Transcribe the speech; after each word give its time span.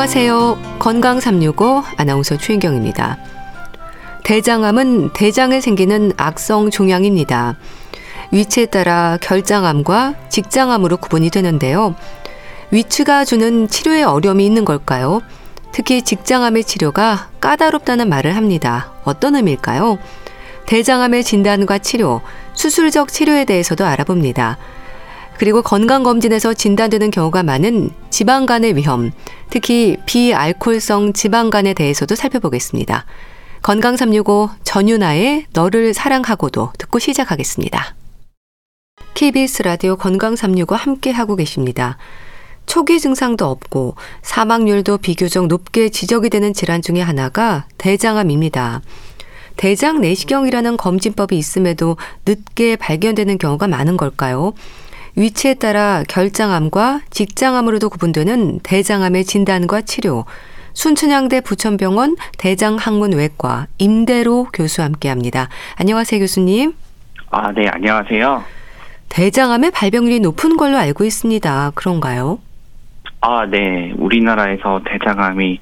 안녕하세요. 0.00 0.78
건강 0.78 1.20
365 1.20 1.82
아나운서 1.98 2.38
최인경입니다. 2.38 3.18
대장암은 4.24 5.12
대장에 5.12 5.60
생기는 5.60 6.12
악성 6.16 6.70
종양입니다. 6.70 7.56
위치에 8.32 8.64
따라 8.64 9.18
결장암과 9.20 10.14
직장암으로 10.30 10.96
구분이 10.96 11.28
되는데요. 11.28 11.94
위치가 12.70 13.26
주는 13.26 13.68
치료에 13.68 14.02
어려움이 14.02 14.46
있는 14.46 14.64
걸까요? 14.64 15.20
특히 15.70 16.00
직장암의 16.00 16.64
치료가 16.64 17.28
까다롭다는 17.42 18.08
말을 18.08 18.36
합니다. 18.36 18.92
어떤 19.04 19.36
의미일까요? 19.36 19.98
대장암의 20.64 21.24
진단과 21.24 21.76
치료, 21.76 22.22
수술적 22.54 23.12
치료에 23.12 23.44
대해서도 23.44 23.84
알아봅니다. 23.84 24.56
그리고 25.40 25.62
건강검진에서 25.62 26.52
진단되는 26.52 27.10
경우가 27.10 27.42
많은 27.42 27.88
지방간의 28.10 28.76
위험, 28.76 29.10
특히 29.48 29.96
비알콜성 30.04 31.14
지방간에 31.14 31.72
대해서도 31.72 32.14
살펴보겠습니다. 32.14 33.06
건강 33.62 33.96
365 33.96 34.50
전윤아의 34.64 35.46
너를 35.54 35.94
사랑하고도 35.94 36.72
듣고 36.76 36.98
시작하겠습니다. 36.98 37.94
KBS 39.14 39.62
라디오 39.62 39.96
건강 39.96 40.36
365 40.36 40.74
함께 40.74 41.10
하고 41.10 41.36
계십니다. 41.36 41.96
초기 42.66 43.00
증상도 43.00 43.46
없고 43.46 43.94
사망률도 44.20 44.98
비교적 44.98 45.46
높게 45.46 45.88
지적이 45.88 46.28
되는 46.28 46.52
질환 46.52 46.82
중의 46.82 47.02
하나가 47.02 47.64
대장암입니다. 47.78 48.82
대장 49.56 50.02
내시경이라는 50.02 50.76
검진법이 50.76 51.38
있음에도 51.38 51.96
늦게 52.26 52.76
발견되는 52.76 53.38
경우가 53.38 53.68
많은 53.68 53.96
걸까요? 53.96 54.52
위치에 55.16 55.54
따라 55.54 56.02
결장암과 56.08 57.00
직장암으로도 57.10 57.90
구분되는 57.90 58.60
대장암의 58.62 59.24
진단과 59.24 59.82
치료, 59.82 60.24
순천향대 60.72 61.40
부천병원 61.40 62.16
대장학문외과 62.38 63.66
임대로 63.78 64.46
교수와 64.52 64.86
함께합니다. 64.86 65.48
안녕하세요, 65.76 66.20
교수님. 66.20 66.74
아, 67.30 67.52
네, 67.52 67.68
안녕하세요. 67.68 68.44
대장암의 69.08 69.72
발병률이 69.72 70.20
높은 70.20 70.56
걸로 70.56 70.76
알고 70.78 71.04
있습니다. 71.04 71.72
그런가요? 71.74 72.38
아, 73.20 73.44
네. 73.46 73.92
우리나라에서 73.96 74.80
대장암이 74.88 75.60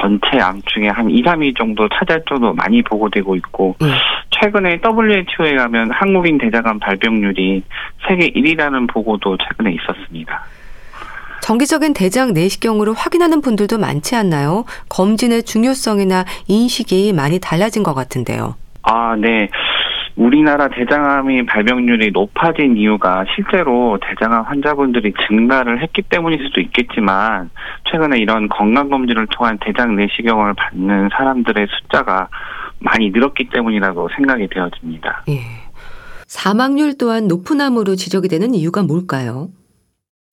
전체 0.00 0.38
암 0.38 0.60
중에 0.62 0.88
한 0.88 1.10
2, 1.10 1.22
3위 1.22 1.56
정도 1.56 1.88
차지할 1.88 2.22
정도 2.28 2.52
많이 2.52 2.82
보고되고 2.82 3.36
있고 3.36 3.76
네. 3.80 3.88
최근에 4.30 4.80
WHO에 4.84 5.56
가면 5.56 5.90
한국인 5.90 6.38
대장암 6.38 6.78
발병률이 6.80 7.62
세계 8.08 8.28
1위라는 8.28 8.92
보고도 8.92 9.36
최근에 9.36 9.74
있었습니다. 9.74 10.44
정기적인 11.42 11.94
대장 11.94 12.32
내시경으로 12.32 12.92
확인하는 12.92 13.40
분들도 13.40 13.78
많지 13.78 14.16
않나요? 14.16 14.64
검진의 14.88 15.44
중요성이나 15.44 16.24
인식이 16.48 17.12
많이 17.12 17.38
달라진 17.38 17.84
것 17.84 17.94
같은데요. 17.94 18.56
아, 18.82 19.14
네. 19.16 19.48
우리나라 20.16 20.68
대장암이 20.68 21.44
발병률이 21.44 22.10
높아진 22.12 22.76
이유가 22.76 23.24
실제로 23.34 23.98
대장암 24.00 24.44
환자분들이 24.44 25.12
증가를 25.28 25.82
했기 25.82 26.02
때문일 26.02 26.42
수도 26.46 26.62
있겠지만 26.62 27.50
최근에 27.90 28.18
이런 28.18 28.48
건강검진을 28.48 29.26
통한 29.30 29.58
대장 29.60 29.94
내시경을 29.94 30.54
받는 30.54 31.10
사람들의 31.12 31.66
숫자가 31.68 32.28
많이 32.78 33.10
늘었기 33.10 33.50
때문이라고 33.50 34.08
생각이 34.16 34.48
되어집니다. 34.48 35.24
예. 35.28 35.40
사망률 36.26 36.96
또한 36.98 37.28
높은 37.28 37.60
암으로 37.60 37.94
지적이 37.94 38.28
되는 38.28 38.54
이유가 38.54 38.82
뭘까요? 38.82 39.48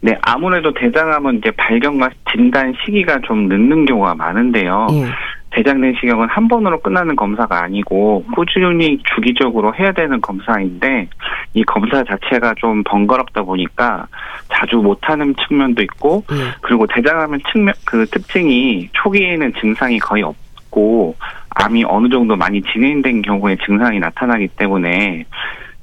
네, 0.02 0.18
아무래도 0.22 0.74
대장암은 0.74 1.40
이제 1.40 1.52
발견과 1.52 2.10
진단 2.32 2.74
시기가 2.84 3.20
좀 3.26 3.48
늦는 3.48 3.86
경우가 3.86 4.16
많은데요. 4.16 4.88
예. 4.92 5.06
대장 5.54 5.82
내시경은 5.82 6.28
한 6.30 6.48
번으로 6.48 6.80
끝나는 6.80 7.16
검사가 7.16 7.64
아니고 7.64 8.26
꾸준히 8.36 8.98
주기적으로 9.16 9.74
해야 9.76 9.92
되는 9.92 10.20
검사인데 10.20 11.08
이 11.54 11.64
검사 11.64 12.04
자체가 12.04 12.56
좀 12.58 12.84
번거롭다 12.84 13.44
보니까 13.44 14.08
자주 14.52 14.78
못하는 14.78 15.36
측면도 15.36 15.84
있고 15.84 16.24
네. 16.30 16.36
그리고 16.62 16.88
대장암의 16.88 17.42
측면 17.52 17.74
그 17.86 18.06
특징이 18.08 18.90
초기에는 18.94 19.54
증상이 19.62 20.00
거의 20.00 20.24
없고 20.24 21.16
암이 21.52 21.84
어느 21.88 22.10
정도 22.10 22.36
많이 22.36 22.62
진행된 22.64 23.22
경우에 23.22 23.56
증상이 23.64 24.00
나타나기 24.00 24.48
때문에 24.48 25.26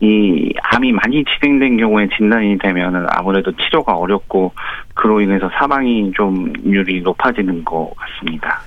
이 0.00 0.52
암이 0.62 0.92
많이 0.92 1.24
진행된 1.24 1.76
경우에 1.76 2.08
진단이 2.16 2.58
되면은 2.58 3.06
아무래도 3.10 3.52
치료가 3.52 3.94
어렵고 3.94 4.52
그로 4.94 5.20
인해서 5.20 5.48
사망이 5.58 6.10
좀 6.16 6.52
율이 6.64 7.02
높아지는 7.02 7.64
것 7.64 7.92
같습니다. 7.96 8.62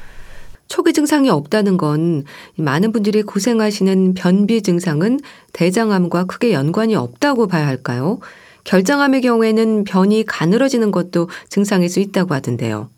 초기 0.68 0.94
증상이 0.94 1.30
없다는 1.30 1.78
건 1.78 2.24
많은 2.58 2.92
분들이 2.92 3.22
고생하시는 3.22 4.14
변비 4.16 4.62
증상은 4.62 5.20
대장암과 5.54 6.26
크게 6.26 6.54
연관이 6.54 6.96
없다고 6.96 7.48
봐야 7.48 7.68
할까요? 7.68 8.20
결장암의 8.64 9.22
경우에는 9.22 9.84
변이 9.84 10.24
가늘어지는 10.26 10.92
것도 10.92 11.30
증상일 11.50 11.90
수 11.90 12.00
있다고 12.00 12.34
하던데요. 12.34 12.90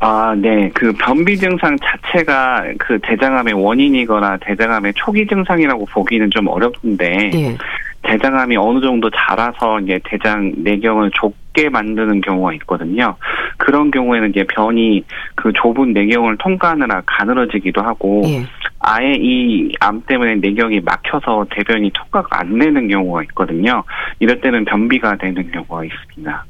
아, 0.00 0.34
네. 0.36 0.70
그 0.74 0.92
변비 0.92 1.38
증상 1.38 1.76
자체가 1.78 2.64
그 2.78 2.98
대장암의 3.02 3.54
원인이거나 3.54 4.38
대장암의 4.42 4.92
초기 4.96 5.26
증상이라고 5.26 5.86
보기는 5.86 6.30
좀 6.30 6.48
어렵던데 6.48 7.30
네. 7.32 7.56
대장암이 8.04 8.56
어느 8.56 8.80
정도 8.80 9.10
자라서 9.10 9.80
이제 9.80 9.98
대장 10.04 10.52
내경을 10.58 11.10
좁게 11.12 11.68
만드는 11.70 12.20
경우가 12.20 12.52
있거든요. 12.54 13.16
그런 13.56 13.90
경우에는 13.90 14.30
이제 14.30 14.44
변이 14.44 15.02
그 15.34 15.52
좁은 15.54 15.92
내경을 15.92 16.36
통과하느라 16.38 17.02
가늘어지기도 17.06 17.82
하고 17.82 18.22
예. 18.26 18.44
아예 18.80 19.14
이 19.18 19.72
암 19.80 20.02
때문에 20.06 20.36
내경이 20.36 20.80
막혀서 20.80 21.46
대변이 21.50 21.90
통과가 21.94 22.40
안 22.40 22.58
되는 22.58 22.86
경우가 22.88 23.22
있거든요. 23.24 23.82
이럴 24.20 24.40
때는 24.40 24.64
변비가 24.64 25.16
되는 25.16 25.50
경우가 25.50 25.84
있습니다. 25.84 26.44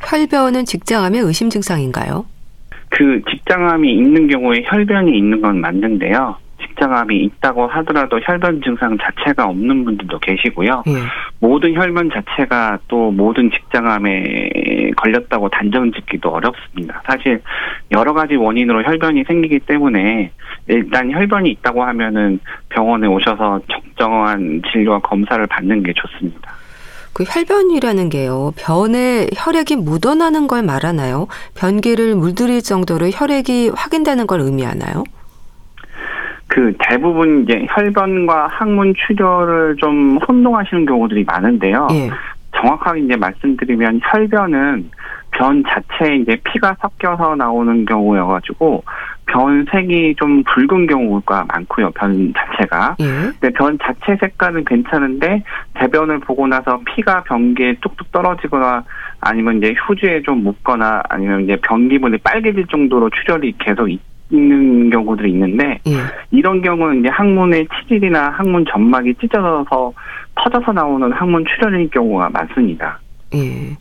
혈변은 0.00 0.64
직장암의 0.64 1.20
의심 1.20 1.50
증상인가요? 1.50 2.26
그 2.90 3.20
직장암이 3.30 3.92
있는 3.92 4.28
경우에 4.28 4.62
혈변이 4.64 5.16
있는 5.16 5.40
건 5.40 5.60
맞는데요. 5.60 6.36
직장암이 6.74 7.16
있다고 7.16 7.66
하더라도 7.66 8.20
혈변 8.22 8.60
증상 8.62 8.96
자체가 8.98 9.46
없는 9.46 9.84
분들도 9.84 10.18
계시고요. 10.18 10.82
예. 10.86 10.92
모든 11.40 11.74
혈변 11.74 12.10
자체가 12.10 12.78
또 12.88 13.10
모든 13.10 13.50
직장암에 13.50 14.92
걸렸다고 14.96 15.48
단정 15.48 15.92
짓기도 15.92 16.30
어렵습니다. 16.30 17.02
사실 17.06 17.40
여러 17.92 18.12
가지 18.12 18.36
원인으로 18.36 18.82
혈변이 18.82 19.24
생기기 19.26 19.60
때문에 19.60 20.30
일단 20.68 21.10
혈변이 21.10 21.50
있다고 21.50 21.82
하면은 21.84 22.40
병원에 22.68 23.06
오셔서 23.06 23.60
적정한 23.70 24.62
진료와 24.72 25.00
검사를 25.00 25.44
받는 25.46 25.82
게 25.82 25.92
좋습니다. 25.94 26.52
그 27.12 27.22
혈변이라는 27.22 28.08
게요. 28.08 28.52
변에 28.56 29.28
혈액이 29.36 29.76
묻어나는 29.76 30.48
걸 30.48 30.64
말하나요? 30.64 31.28
변기를 31.56 32.16
물들일 32.16 32.60
정도로 32.60 33.08
혈액이 33.10 33.70
확인되는 33.74 34.26
걸 34.26 34.40
의미하나요? 34.40 35.04
그 36.54 36.72
대부분 36.78 37.42
이제 37.42 37.66
혈변과 37.68 38.46
항문 38.46 38.94
출혈을 38.94 39.74
좀 39.76 40.18
혼동하시는 40.18 40.86
경우들이 40.86 41.24
많은데요. 41.24 41.88
예. 41.90 42.10
정확하게 42.56 43.00
이제 43.00 43.16
말씀드리면 43.16 44.00
혈변은 44.04 44.88
변 45.32 45.64
자체에 45.66 46.18
이제 46.18 46.38
피가 46.44 46.76
섞여서 46.80 47.34
나오는 47.34 47.84
경우여가지고 47.84 48.84
변 49.26 49.66
색이 49.68 50.14
좀 50.16 50.44
붉은 50.44 50.86
경우가 50.86 51.46
많고요. 51.48 51.90
변 51.90 52.32
자체가. 52.32 52.94
예. 53.00 53.04
근데 53.40 53.50
변 53.50 53.76
자체 53.82 54.16
색깔은 54.20 54.64
괜찮은데 54.64 55.42
대변을 55.74 56.20
보고 56.20 56.46
나서 56.46 56.80
피가 56.86 57.24
변기에 57.24 57.78
뚝뚝 57.80 58.12
떨어지거나 58.12 58.84
아니면 59.20 59.58
이제 59.58 59.74
휴지에 59.76 60.22
좀 60.22 60.44
묻거나 60.44 61.02
아니면 61.08 61.42
이제 61.42 61.56
변기물이 61.56 62.18
빨개질 62.18 62.68
정도로 62.68 63.10
출혈이 63.10 63.54
계속 63.58 63.90
있. 63.90 64.00
있는 64.30 64.90
경우들이 64.90 65.30
있는데 65.32 65.78
예. 65.86 65.96
이런 66.30 66.62
경우는 66.62 67.00
이제 67.00 67.08
항문의 67.08 67.66
치질이나 67.68 68.30
항문 68.30 68.64
점막이 68.70 69.14
찢어져서 69.20 69.92
터져서 70.34 70.72
나오는 70.72 71.12
항문 71.12 71.44
출혈인 71.44 71.90
경우가 71.90 72.30
많습니다. 72.30 72.98
예. 73.34 73.76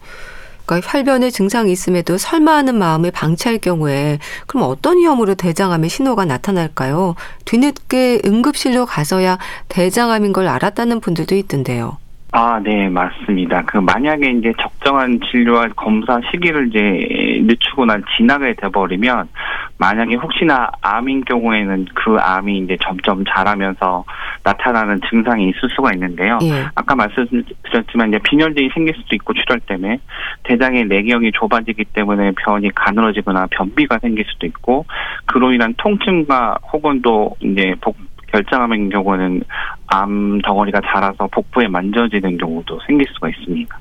그러니까 0.65 0.89
혈변의 0.89 1.31
증상이 1.31 1.71
있음에도 1.71 2.17
설마 2.17 2.55
하는 2.55 2.77
마음에 2.77 3.11
방치할 3.11 3.57
경우에 3.57 4.19
그럼 4.47 4.63
어떤 4.69 4.97
위험으로 4.97 5.35
대장암의 5.35 5.89
신호가 5.89 6.25
나타날까요? 6.25 7.15
뒤늦게 7.45 8.21
응급실로 8.25 8.85
가서야 8.85 9.37
대장암인 9.67 10.31
걸 10.33 10.47
알았다는 10.47 11.01
분들도 11.01 11.35
있던데요. 11.35 11.97
아, 12.35 12.59
네, 12.63 12.89
맞습니다. 12.89 13.62
그 13.62 13.77
만약에 13.77 14.31
이제 14.31 14.51
적정한 14.59 15.19
진료와 15.30 15.68
검사 15.75 16.19
시기를 16.31 16.69
이제 16.69 17.44
늦추거나 17.44 18.00
지나게 18.18 18.56
돼버리면 18.56 19.30
만약에 19.77 20.15
혹시나 20.15 20.68
암인 20.81 21.25
경우에는 21.25 21.85
그 21.94 22.18
암이 22.19 22.57
이제 22.57 22.75
점점 22.81 23.24
자라면서 23.24 24.03
나타나는 24.44 25.01
증상이 25.07 25.50
있을 25.50 25.69
수가 25.75 25.91
있는데요. 25.94 26.39
예. 26.41 26.65
아까 26.74 26.95
말씀드렸지만 26.95 28.09
이제 28.09 28.19
빈혈증이 28.24 28.69
생길 28.74 28.95
수도 28.95 29.13
있고 29.13 29.33
출혈 29.33 29.59
때문에 29.68 30.00
대장의 30.41 30.86
내경이 30.86 31.33
좁아지기 31.33 31.86
때문에 31.94 32.31
변이 32.44 32.71
가늘어지거나 32.74 33.45
변비가 33.51 34.00
생길 34.00 34.25
수도 34.25 34.47
있고 34.47 34.88
그로 35.27 35.53
인한 35.53 35.75
통증과 35.77 36.57
혹은 36.71 37.00
또 37.03 37.36
이제 37.41 37.75
복 37.79 37.95
결장암인 38.33 38.89
경우는 38.89 39.44
암 39.88 40.41
덩어리가 40.41 40.81
자라서 40.81 41.27
복부에 41.27 41.68
만져지는 41.68 42.38
경우도 42.38 42.80
생길 42.88 43.07
수가 43.13 43.30
있습니다. 43.30 43.80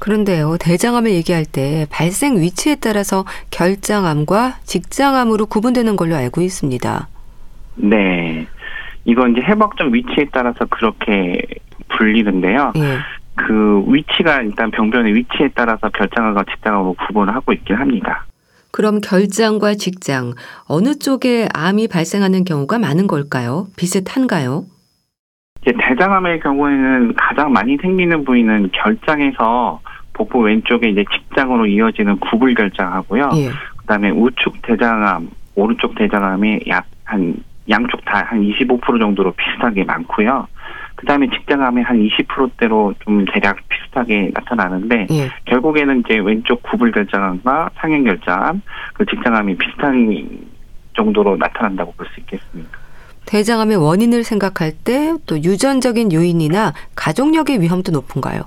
그런데요, 0.00 0.56
대장암을 0.60 1.12
얘기할 1.12 1.44
때 1.46 1.86
발생 1.90 2.36
위치에 2.36 2.74
따라서 2.74 3.24
결장암과 3.50 4.58
직장암으로 4.64 5.46
구분되는 5.46 5.94
걸로 5.96 6.16
알고 6.16 6.40
있습니다. 6.40 7.08
네. 7.76 8.46
이건 9.04 9.32
이제 9.32 9.42
해박점 9.42 9.94
위치에 9.94 10.26
따라서 10.32 10.64
그렇게 10.66 11.40
불리는데요. 11.88 12.72
예. 12.76 12.98
그 13.36 13.84
위치가 13.86 14.42
일단 14.42 14.70
병변의 14.72 15.14
위치에 15.14 15.50
따라서 15.54 15.88
결장암과 15.88 16.44
직장암으로 16.50 16.94
구분을 17.06 17.34
하고 17.34 17.52
있긴 17.52 17.76
합니다. 17.76 18.26
그럼 18.74 19.00
결장과 19.00 19.74
직장 19.74 20.32
어느 20.66 20.98
쪽에 20.98 21.46
암이 21.54 21.86
발생하는 21.86 22.42
경우가 22.42 22.80
많은 22.80 23.06
걸까요? 23.06 23.68
비슷한가요? 23.76 24.64
대장암의 25.64 26.40
경우에는 26.40 27.14
가장 27.14 27.52
많이 27.52 27.76
생기는 27.76 28.24
부위는 28.24 28.70
결장에서 28.72 29.80
복부 30.12 30.40
왼쪽에 30.40 30.88
이제 30.88 31.04
직장으로 31.14 31.66
이어지는 31.66 32.18
구불 32.18 32.54
결장하고요. 32.54 33.30
예. 33.36 33.50
그다음에 33.76 34.10
우측 34.10 34.60
대장암, 34.62 35.30
오른쪽 35.54 35.94
대장암이 35.94 36.62
약 36.66 36.84
한 37.04 37.36
양쪽 37.70 38.04
다 38.04 38.24
한 38.26 38.40
25% 38.42 38.98
정도로 38.98 39.32
비슷하게 39.32 39.84
많고요. 39.84 40.46
그다음에 40.96 41.28
직장암이 41.30 41.82
한 41.82 41.98
20%대로 41.98 42.94
좀 43.04 43.24
대략 43.32 43.56
비슷하게 43.68 44.30
나타나는데 44.34 45.06
예. 45.10 45.30
결국에는 45.46 46.00
이제 46.04 46.18
왼쪽 46.18 46.62
구불 46.62 46.92
결장암과 46.92 47.70
상행 47.76 48.04
결장암, 48.04 48.62
그 48.94 49.04
직장암이 49.06 49.56
비슷한 49.56 50.28
정도로 50.96 51.36
나타난다고 51.36 51.92
볼 51.92 52.06
수 52.14 52.20
있겠습니다. 52.20 52.70
대장암의 53.26 53.76
원인을 53.78 54.22
생각할 54.22 54.72
때 54.72 55.16
또 55.26 55.36
유전적인 55.42 56.12
요인이나 56.12 56.74
가족력의 56.94 57.60
위험도 57.60 57.90
높은가요? 57.92 58.42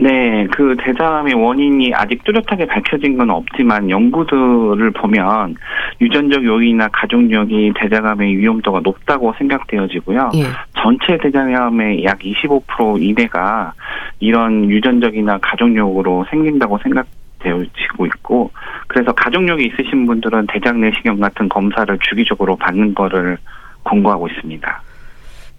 네, 0.00 0.46
그 0.50 0.74
대장암의 0.78 1.34
원인이 1.34 1.92
아직 1.94 2.24
뚜렷하게 2.24 2.64
밝혀진 2.66 3.18
건 3.18 3.28
없지만 3.28 3.90
연구들을 3.90 4.90
보면 4.92 5.56
유전적 6.00 6.42
요인이나 6.42 6.88
가족력이 6.88 7.74
대장암의 7.76 8.38
위험도가 8.38 8.80
높다고 8.82 9.34
생각되어지고요. 9.36 10.30
예. 10.36 10.44
전체 10.80 11.18
대장암의 11.18 12.04
약 12.04 12.18
25% 12.20 13.02
이내가 13.02 13.74
이런 14.20 14.70
유전적이나 14.70 15.38
가족력으로 15.38 16.24
생긴다고 16.30 16.78
생각. 16.82 17.06
되어지고 17.42 18.04
있고 18.04 18.50
그래서 18.86 19.12
가족력이 19.12 19.64
있으신 19.64 20.04
분들은 20.04 20.46
대장 20.48 20.78
내시경 20.78 21.20
같은 21.20 21.48
검사를 21.48 21.98
주기적으로 21.98 22.54
받는 22.54 22.94
거를 22.94 23.38
권고하고 23.84 24.28
있습니다. 24.28 24.82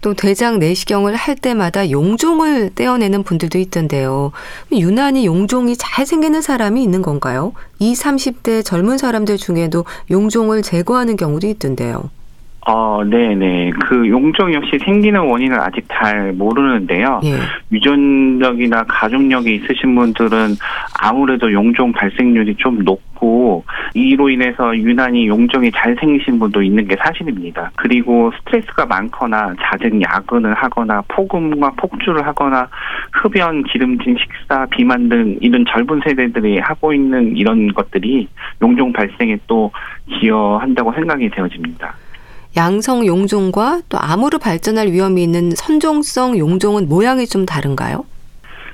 또 0.02 0.14
대장 0.14 0.58
내시경을 0.58 1.14
할 1.14 1.36
때마다 1.36 1.90
용종을 1.90 2.70
떼어내는 2.74 3.22
분들도 3.22 3.58
있던데요. 3.58 4.32
유난히 4.72 5.24
용종이 5.24 5.76
잘 5.78 6.04
생기는 6.04 6.42
사람이 6.42 6.82
있는 6.82 7.00
건가요? 7.00 7.52
20, 7.78 8.04
30대 8.04 8.64
젊은 8.64 8.98
사람들 8.98 9.38
중에도 9.38 9.84
용종을 10.10 10.62
제거하는 10.62 11.16
경우도 11.16 11.46
있던데요. 11.46 12.10
어, 12.64 13.02
네네. 13.04 13.70
그 13.70 14.08
용종 14.08 14.54
역시 14.54 14.78
생기는 14.84 15.20
원인을 15.20 15.58
아직 15.58 15.84
잘 15.92 16.32
모르는데요. 16.32 17.20
예. 17.24 17.30
유전력이나 17.72 18.84
가족력이 18.84 19.56
있으신 19.56 19.94
분들은 19.96 20.54
아무래도 21.00 21.52
용종 21.52 21.90
발생률이 21.92 22.54
좀 22.56 22.84
높고 22.84 23.64
이로 23.94 24.30
인해서 24.30 24.76
유난히 24.76 25.26
용종이 25.26 25.72
잘 25.72 25.96
생기신 25.98 26.38
분도 26.38 26.62
있는 26.62 26.86
게 26.86 26.94
사실입니다. 26.96 27.72
그리고 27.74 28.30
스트레스가 28.38 28.86
많거나 28.86 29.54
잦은 29.60 30.00
야근을 30.00 30.54
하거나 30.54 31.02
폭음과 31.08 31.72
폭주를 31.76 32.24
하거나 32.24 32.68
흡연, 33.10 33.64
기름진 33.64 34.16
식사, 34.18 34.66
비만 34.66 35.08
등 35.08 35.36
이런 35.40 35.64
젊은 35.68 36.00
세대들이 36.04 36.60
하고 36.60 36.92
있는 36.92 37.36
이런 37.36 37.72
것들이 37.74 38.28
용종 38.62 38.92
발생에 38.92 39.36
또 39.48 39.72
기여한다고 40.06 40.92
생각이 40.92 41.28
되어집니다. 41.30 41.92
양성 42.56 43.06
용종과 43.06 43.82
또 43.88 43.98
암으로 43.98 44.38
발전할 44.38 44.88
위험이 44.88 45.22
있는 45.22 45.52
선종성 45.56 46.38
용종은 46.38 46.88
모양이 46.88 47.26
좀 47.26 47.46
다른가요? 47.46 48.04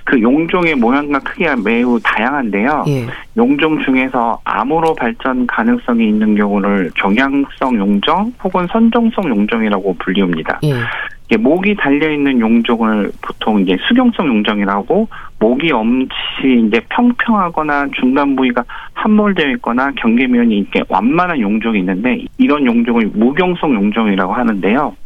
그 0.09 0.19
용종의 0.23 0.75
모양과 0.77 1.19
크기가 1.19 1.55
매우 1.63 2.01
다양한데요. 2.03 2.85
예. 2.89 3.07
용종 3.37 3.83
중에서 3.83 4.41
암으로 4.43 4.95
발전 4.95 5.47
가능성이 5.47 6.09
있는 6.09 6.35
경우를 6.35 6.91
종양성 6.95 7.77
용종 7.77 8.33
혹은 8.43 8.67
선종성 8.69 9.29
용종이라고 9.29 9.97
불리웁니다. 9.99 10.61
예. 10.65 11.37
목이 11.37 11.77
달려 11.77 12.11
있는 12.11 12.41
용종을 12.41 13.13
보통 13.21 13.61
이제 13.61 13.77
수경성 13.87 14.29
용종이라고 14.29 15.09
목이 15.41 15.73
엄치 15.73 16.15
이제 16.67 16.81
평평하거나 16.89 17.89
중간 18.01 18.35
부위가 18.35 18.65
함몰되어 18.95 19.51
있거나 19.57 19.91
경계면이 19.91 20.57
이렇게 20.57 20.83
완만한 20.89 21.39
용종이 21.39 21.81
있는데 21.81 22.25
이런 22.39 22.65
용종을 22.65 23.11
무경성 23.13 23.75
용종이라고 23.75 24.33
하는데요. 24.33 24.97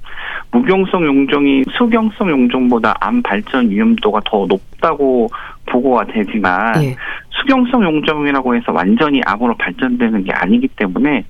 무경성 0.50 1.04
용종이 1.06 1.64
수경성 1.78 2.30
용종보다 2.30 2.94
암 3.00 3.22
발전 3.22 3.70
위험도가 3.70 4.20
더 4.24 4.46
높다고 4.46 5.28
보고가 5.66 6.06
되지만 6.06 6.72
네. 6.80 6.96
수경성 7.30 7.82
용종이라고 7.82 8.54
해서 8.54 8.72
완전히 8.72 9.20
암으로 9.24 9.56
발전되는 9.56 10.24
게 10.24 10.32
아니기 10.32 10.68
때문에 10.68 11.24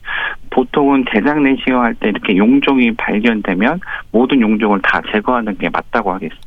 보통은 0.51 1.05
대장 1.13 1.43
내시경 1.43 1.83
할 1.83 1.95
때 1.95 2.09
이렇게 2.09 2.37
용종이 2.37 2.93
발견되면 2.95 3.81
모든 4.11 4.41
용종을 4.41 4.81
다 4.83 5.01
제거하는 5.13 5.57
게 5.59 5.69
맞다고 5.71 6.13
하겠습니다. 6.13 6.43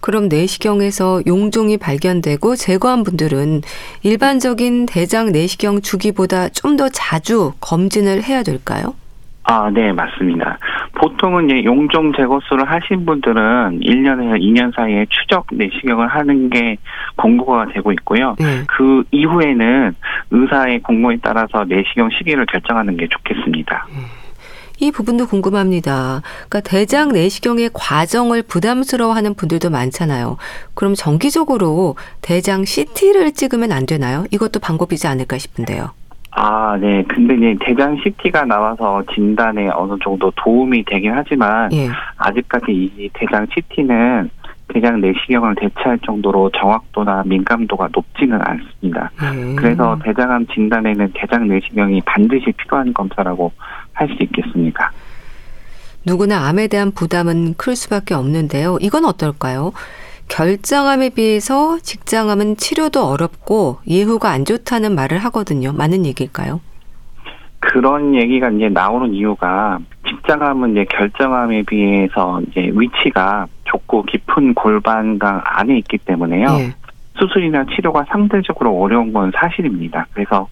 그럼 0.00 0.28
내시경에서 0.28 1.22
용종이 1.26 1.78
발견되고 1.78 2.54
제거한 2.54 3.02
분들은 3.02 3.62
일반적인 4.02 4.86
대장 4.86 5.32
내시경 5.32 5.80
주기보다 5.80 6.48
좀 6.50 6.76
더 6.76 6.88
자주 6.90 7.52
검진을 7.60 8.22
해야 8.22 8.42
될까요? 8.42 8.94
아, 9.48 9.70
네, 9.70 9.92
맞습니다. 9.92 10.58
보통은 10.94 11.48
이제 11.48 11.64
용종 11.64 12.12
제거술을 12.16 12.68
하신 12.68 13.06
분들은 13.06 13.80
1년에서 13.80 14.40
2년 14.40 14.74
사이에 14.74 15.06
추적 15.08 15.46
내시경을 15.52 16.08
하는 16.08 16.50
게 16.50 16.76
권고가 17.16 17.66
되고 17.72 17.92
있고요. 17.92 18.34
네. 18.40 18.64
그 18.66 19.04
이후에는 19.12 19.94
의사의 20.32 20.80
공모에 20.80 21.18
따라서 21.22 21.64
내시경 21.64 22.10
시기를 22.18 22.46
결정하는 22.46 22.96
게 22.96 23.06
좋겠습니다. 23.08 23.86
네. 23.88 23.96
이 24.78 24.90
부분도 24.90 25.26
궁금합니다. 25.26 26.22
그러니까 26.48 26.60
대장 26.60 27.12
내시경의 27.12 27.70
과정을 27.72 28.42
부담스러워하는 28.42 29.34
분들도 29.34 29.70
많잖아요. 29.70 30.36
그럼 30.74 30.94
정기적으로 30.94 31.96
대장 32.20 32.64
CT를 32.64 33.32
찍으면 33.32 33.72
안 33.72 33.86
되나요? 33.86 34.26
이것도 34.32 34.60
방법이지 34.60 35.06
않을까 35.06 35.38
싶은데요. 35.38 35.92
아, 36.38 36.76
네. 36.78 37.02
근데 37.08 37.34
이제 37.34 37.56
대장 37.64 37.96
CT가 38.02 38.44
나와서 38.44 39.02
진단에 39.14 39.70
어느 39.70 39.94
정도 40.04 40.30
도움이 40.36 40.84
되긴 40.84 41.12
하지만 41.14 41.72
예. 41.72 41.88
아직까지 42.18 42.66
이 42.68 43.08
대장 43.14 43.46
CT는 43.54 44.28
대장 44.68 45.00
내시경을 45.00 45.54
대체할 45.54 45.98
정도로 46.00 46.50
정확도나 46.50 47.22
민감도가 47.24 47.88
높지는 47.90 48.38
않습니다. 48.42 49.10
예. 49.34 49.54
그래서 49.54 49.98
대장암 50.04 50.46
진단에는 50.48 51.12
대장 51.14 51.48
내시경이 51.48 52.02
반드시 52.04 52.52
필요한 52.52 52.92
검사라고 52.92 53.52
할 53.94 54.06
수 54.08 54.22
있겠습니다. 54.24 54.92
누구나 56.04 56.48
암에 56.48 56.68
대한 56.68 56.92
부담은 56.92 57.54
클 57.54 57.74
수밖에 57.74 58.12
없는데요. 58.14 58.76
이건 58.82 59.06
어떨까요? 59.06 59.72
결장암에 60.28 61.10
비해서 61.10 61.78
직장암은 61.78 62.56
치료도 62.56 63.04
어렵고 63.04 63.78
예후가 63.86 64.30
안 64.30 64.44
좋다는 64.44 64.94
말을 64.94 65.18
하거든요. 65.18 65.72
맞는 65.72 66.04
얘기일까요? 66.06 66.60
그런 67.60 68.14
얘기가 68.14 68.50
이제 68.50 68.68
나오는 68.68 69.12
이유가 69.12 69.78
직장암은 70.06 70.72
이제 70.72 70.84
결정암에 70.84 71.62
비해서 71.62 72.40
이제 72.48 72.70
위치가 72.74 73.46
좁고 73.64 74.04
깊은 74.04 74.54
골반강 74.54 75.42
안에 75.44 75.78
있기 75.78 75.98
때문에요. 75.98 76.46
예. 76.60 76.74
수술이나 77.18 77.64
치료가 77.74 78.04
상대적으로 78.08 78.78
어려운 78.78 79.12
건 79.12 79.32
사실입니다. 79.34 80.06
그래서 80.12 80.48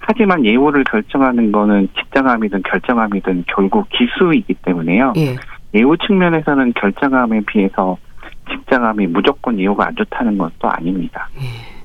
하지만 0.00 0.44
예후를 0.44 0.84
결정하는 0.84 1.52
거는 1.52 1.88
직장암이든 1.96 2.62
결정암이든 2.62 3.44
결국 3.46 3.88
기수이기 3.90 4.54
때문에요. 4.54 5.12
예. 5.16 5.36
예후 5.74 5.96
측면에서는 5.98 6.72
결정암에 6.74 7.42
비해서 7.46 7.96
직장암이 8.48 9.06
무조건 9.08 9.58
이유가 9.58 9.86
안 9.86 9.96
좋다는 9.96 10.38
것도 10.38 10.68
아닙니다. 10.68 11.28
예. 11.40 11.78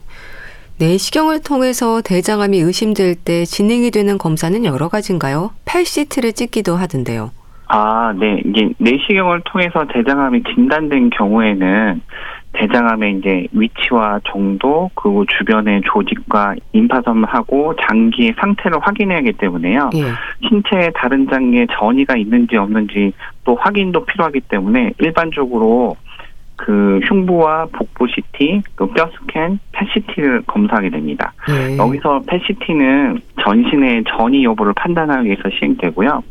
내시경을 0.79 1.41
통해서 1.43 2.01
대장암이 2.01 2.58
의심될 2.58 3.15
때 3.15 3.46
진행이 3.46 3.91
되는 3.91 4.17
검사는 4.17 4.65
여러 4.65 4.89
가지인가요? 4.89 5.51
팔시트를 5.65 6.34
찍기도 6.34 6.75
하던데요. 6.75 7.32
아, 7.67 8.13
네. 8.20 8.41
이게 8.46 8.70
내시경을 8.77 9.41
통해서 9.46 9.86
대장암이 9.91 10.43
진단된 10.43 11.12
경우에는 11.12 12.01
대장암의 12.53 13.17
이제 13.17 13.48
위치와 13.51 14.20
정도 14.29 14.91
그리고 14.93 15.25
주변의 15.25 15.82
조직과 15.91 16.55
임파선하고 16.74 17.75
장기의 17.88 18.36
상태를 18.39 18.79
확인해야 18.79 19.17
하기 19.20 19.34
때문에요. 19.34 19.89
예. 19.96 20.03
신체의 20.48 20.91
다른 20.93 21.27
장기에 21.27 21.67
전이가 21.72 22.15
있는지 22.15 22.58
없는지 22.58 23.13
또 23.43 23.55
확인도 23.55 24.05
필요하기 24.05 24.41
때문에 24.41 24.93
일반적으로 25.00 25.96
그 26.65 27.01
흉부와 27.03 27.65
복부 27.74 28.08
CT, 28.08 28.62
그뼈 28.75 29.10
스캔, 29.20 29.60
펫 29.74 29.86
CT를 29.93 30.43
검사하게 30.48 30.91
됩니다. 30.91 31.34
예. 31.50 31.77
여기서 31.77 32.22
펫 32.25 32.41
CT는 32.48 33.20
전신의 33.43 34.05
전이 34.08 34.46
여부를 34.46 34.72
판단하기 34.74 35.25
위해서 35.25 35.41
시행되고요. 35.60 36.24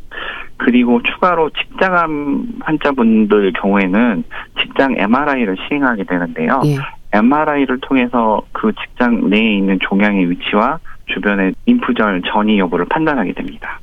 그리고 0.56 1.02
추가로 1.02 1.50
직장암 1.50 2.60
환자분들 2.60 3.52
경우에는 3.60 4.24
직장 4.58 4.94
MRI를 4.96 5.54
시행하게 5.68 6.04
되는데요. 6.04 6.62
예. 6.64 6.78
MRI를 7.12 7.80
통해서 7.80 8.40
그 8.52 8.72
직장 8.72 9.28
내에 9.28 9.56
있는 9.58 9.78
종양의 9.82 10.30
위치와 10.30 10.78
주변의 11.12 11.52
인프절 11.66 12.22
전이 12.32 12.58
여부를 12.58 12.86
판단하게 12.86 13.34
됩니다. 13.34 13.80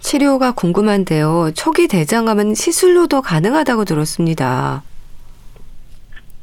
치료가 0.00 0.52
궁금한데요. 0.52 1.52
초기 1.54 1.88
대장암은 1.88 2.52
시술로도 2.54 3.22
가능하다고 3.22 3.86
들었습니다. 3.86 4.82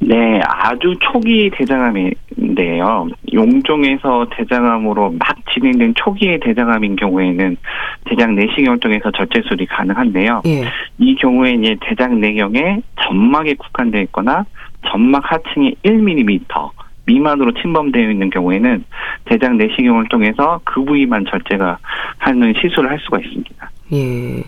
네, 0.06 0.38
아주 0.46 0.94
초기 1.00 1.50
대장암인데요. 1.50 3.08
용종에서 3.32 4.26
대장암으로 4.36 5.12
막 5.12 5.36
진행된 5.52 5.94
초기의 5.96 6.40
대장암인 6.40 6.96
경우에는 6.96 7.56
대장 8.04 8.34
내시경을 8.34 8.80
통해서 8.80 9.10
절제술이 9.10 9.64
가능한데요. 9.66 10.42
예. 10.44 10.64
이 10.98 11.14
경우에 11.14 11.52
이제 11.52 11.76
대장 11.80 12.20
내경에 12.20 12.80
점막에 13.02 13.54
국한되어 13.54 14.02
있거나 14.02 14.44
점막 14.86 15.22
하층이 15.24 15.76
1mm 15.82 16.70
미만으로 17.06 17.52
침범되어 17.54 18.10
있는 18.10 18.28
경우에는 18.28 18.84
대장 19.24 19.56
내시경을 19.56 20.08
통해서 20.08 20.60
그 20.64 20.84
부위만 20.84 21.24
절제가 21.30 21.78
하는 22.18 22.52
시술을 22.60 22.90
할 22.90 22.98
수가 23.00 23.18
있습니다. 23.20 23.70
예. 23.92 24.42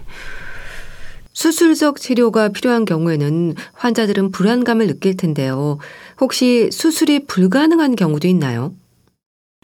수술적 1.37 1.97
치료가 1.97 2.49
필요한 2.49 2.87
경우에는 2.87 3.53
환자들은 3.75 4.33
불안감을 4.33 4.87
느낄 4.87 5.19
텐데요. 5.19 5.77
혹시 6.19 6.71
수술이 6.71 7.27
불가능한 7.27 7.95
경우도 7.95 8.27
있나요? 8.27 8.73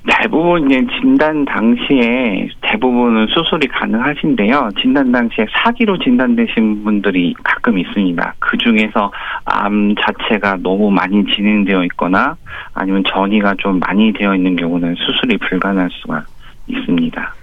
대부분 0.07 0.71
이제 0.71 0.85
진단 1.01 1.47
당시에 1.47 2.51
대부분은 2.61 3.29
수술이 3.29 3.69
가능하신데요. 3.69 4.69
진단 4.83 5.13
당시에 5.13 5.47
사기로 5.51 5.99
진단되신 5.99 6.85
분들이 6.85 7.35
가끔 7.43 7.79
있습니다. 7.79 8.35
그 8.39 8.59
중에서 8.59 9.11
암 9.47 9.95
자체가 9.95 10.59
너무 10.63 10.91
많이 10.91 11.25
진행되어 11.25 11.85
있거나 11.85 12.37
아니면 12.75 13.03
전이가 13.09 13.55
좀 13.59 13.79
많이 13.79 14.13
되어 14.13 14.35
있는 14.35 14.57
경우는 14.57 14.95
수술이 14.97 15.39
불가능할 15.39 15.89
수가 15.91 16.27
있습니다. 16.67 17.35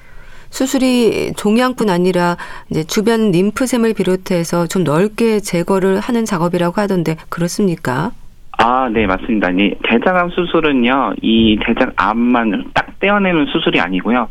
수술이 0.49 1.33
종양뿐 1.35 1.89
아니라 1.89 2.37
이제 2.69 2.83
주변 2.83 3.31
림프샘을 3.31 3.93
비롯해서 3.93 4.67
좀 4.67 4.83
넓게 4.83 5.39
제거를 5.39 5.99
하는 5.99 6.25
작업이라고 6.25 6.81
하던데 6.81 7.15
그렇습니까? 7.29 8.11
아, 8.57 8.89
네, 8.89 9.07
맞습니다. 9.07 9.51
이 9.51 9.73
대장암 9.87 10.31
수술은요, 10.31 11.13
이 11.21 11.57
대장암만 11.65 12.71
딱 12.73 12.99
떼어내는 12.99 13.45
수술이 13.45 13.79
아니고요. 13.79 14.27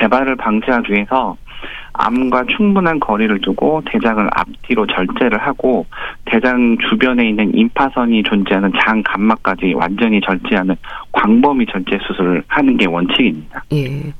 재발을 0.00 0.36
방지하기 0.36 0.92
위해서 0.92 1.36
암과 1.94 2.44
충분한 2.56 3.00
거리를 3.00 3.40
두고 3.40 3.82
대장을 3.86 4.28
앞뒤로 4.34 4.86
절제를 4.86 5.38
하고 5.38 5.86
대장 6.26 6.76
주변에 6.88 7.28
있는 7.28 7.54
임파선이 7.54 8.22
존재하는 8.22 8.70
장 8.84 9.02
감막까지 9.02 9.72
완전히 9.74 10.20
절제하는 10.20 10.76
광범위 11.12 11.66
절제 11.66 11.98
수술을 12.06 12.42
하는 12.48 12.76
게 12.76 12.86
원칙입니다. 12.86 13.64
예. 13.72 14.12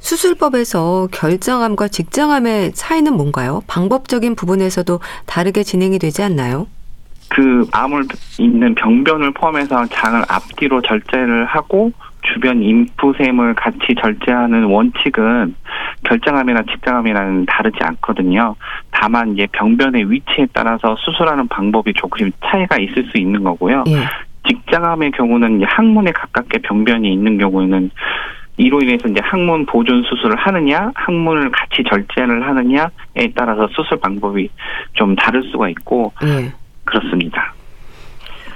수술법에서 0.00 1.08
결장암과 1.12 1.88
직장암의 1.88 2.72
차이는 2.72 3.14
뭔가요? 3.14 3.62
방법적인 3.68 4.34
부분에서도 4.34 4.98
다르게 5.26 5.62
진행이 5.62 5.98
되지 5.98 6.22
않나요? 6.22 6.66
그 7.28 7.64
암을 7.70 8.04
있는 8.40 8.74
병변을 8.74 9.32
포함해서 9.34 9.86
장을 9.86 10.20
앞뒤로 10.28 10.80
절제를 10.82 11.44
하고 11.44 11.92
주변 12.22 12.62
인프샘을 12.62 13.54
같이 13.54 13.94
절제하는 14.00 14.64
원칙은 14.64 15.54
결장암이나 16.04 16.64
직장암이랑 16.64 17.46
다르지 17.46 17.78
않거든요. 17.80 18.56
다만 18.90 19.32
이제 19.34 19.46
병변의 19.52 20.10
위치에 20.10 20.46
따라서 20.52 20.96
수술하는 20.98 21.46
방법이 21.48 21.92
조금 21.94 22.30
차이가 22.44 22.78
있을 22.78 23.04
수 23.10 23.18
있는 23.18 23.44
거고요. 23.44 23.84
예. 23.88 24.02
직장암의 24.48 25.12
경우는 25.12 25.62
항문에 25.64 26.12
가깝게 26.12 26.58
병변이 26.62 27.12
있는 27.12 27.38
경우에는 27.38 27.90
이로 28.60 28.80
인해서 28.82 29.08
이제 29.08 29.20
항문 29.22 29.64
보존 29.64 30.02
수술을 30.02 30.36
하느냐, 30.36 30.92
항문을 30.94 31.50
같이 31.50 31.82
절제를 31.88 32.46
하느냐에 32.46 33.32
따라서 33.34 33.66
수술 33.72 33.98
방법이 33.98 34.50
좀 34.92 35.16
다를 35.16 35.42
수가 35.50 35.70
있고 35.70 36.12
네. 36.22 36.52
그렇습니다. 36.84 37.54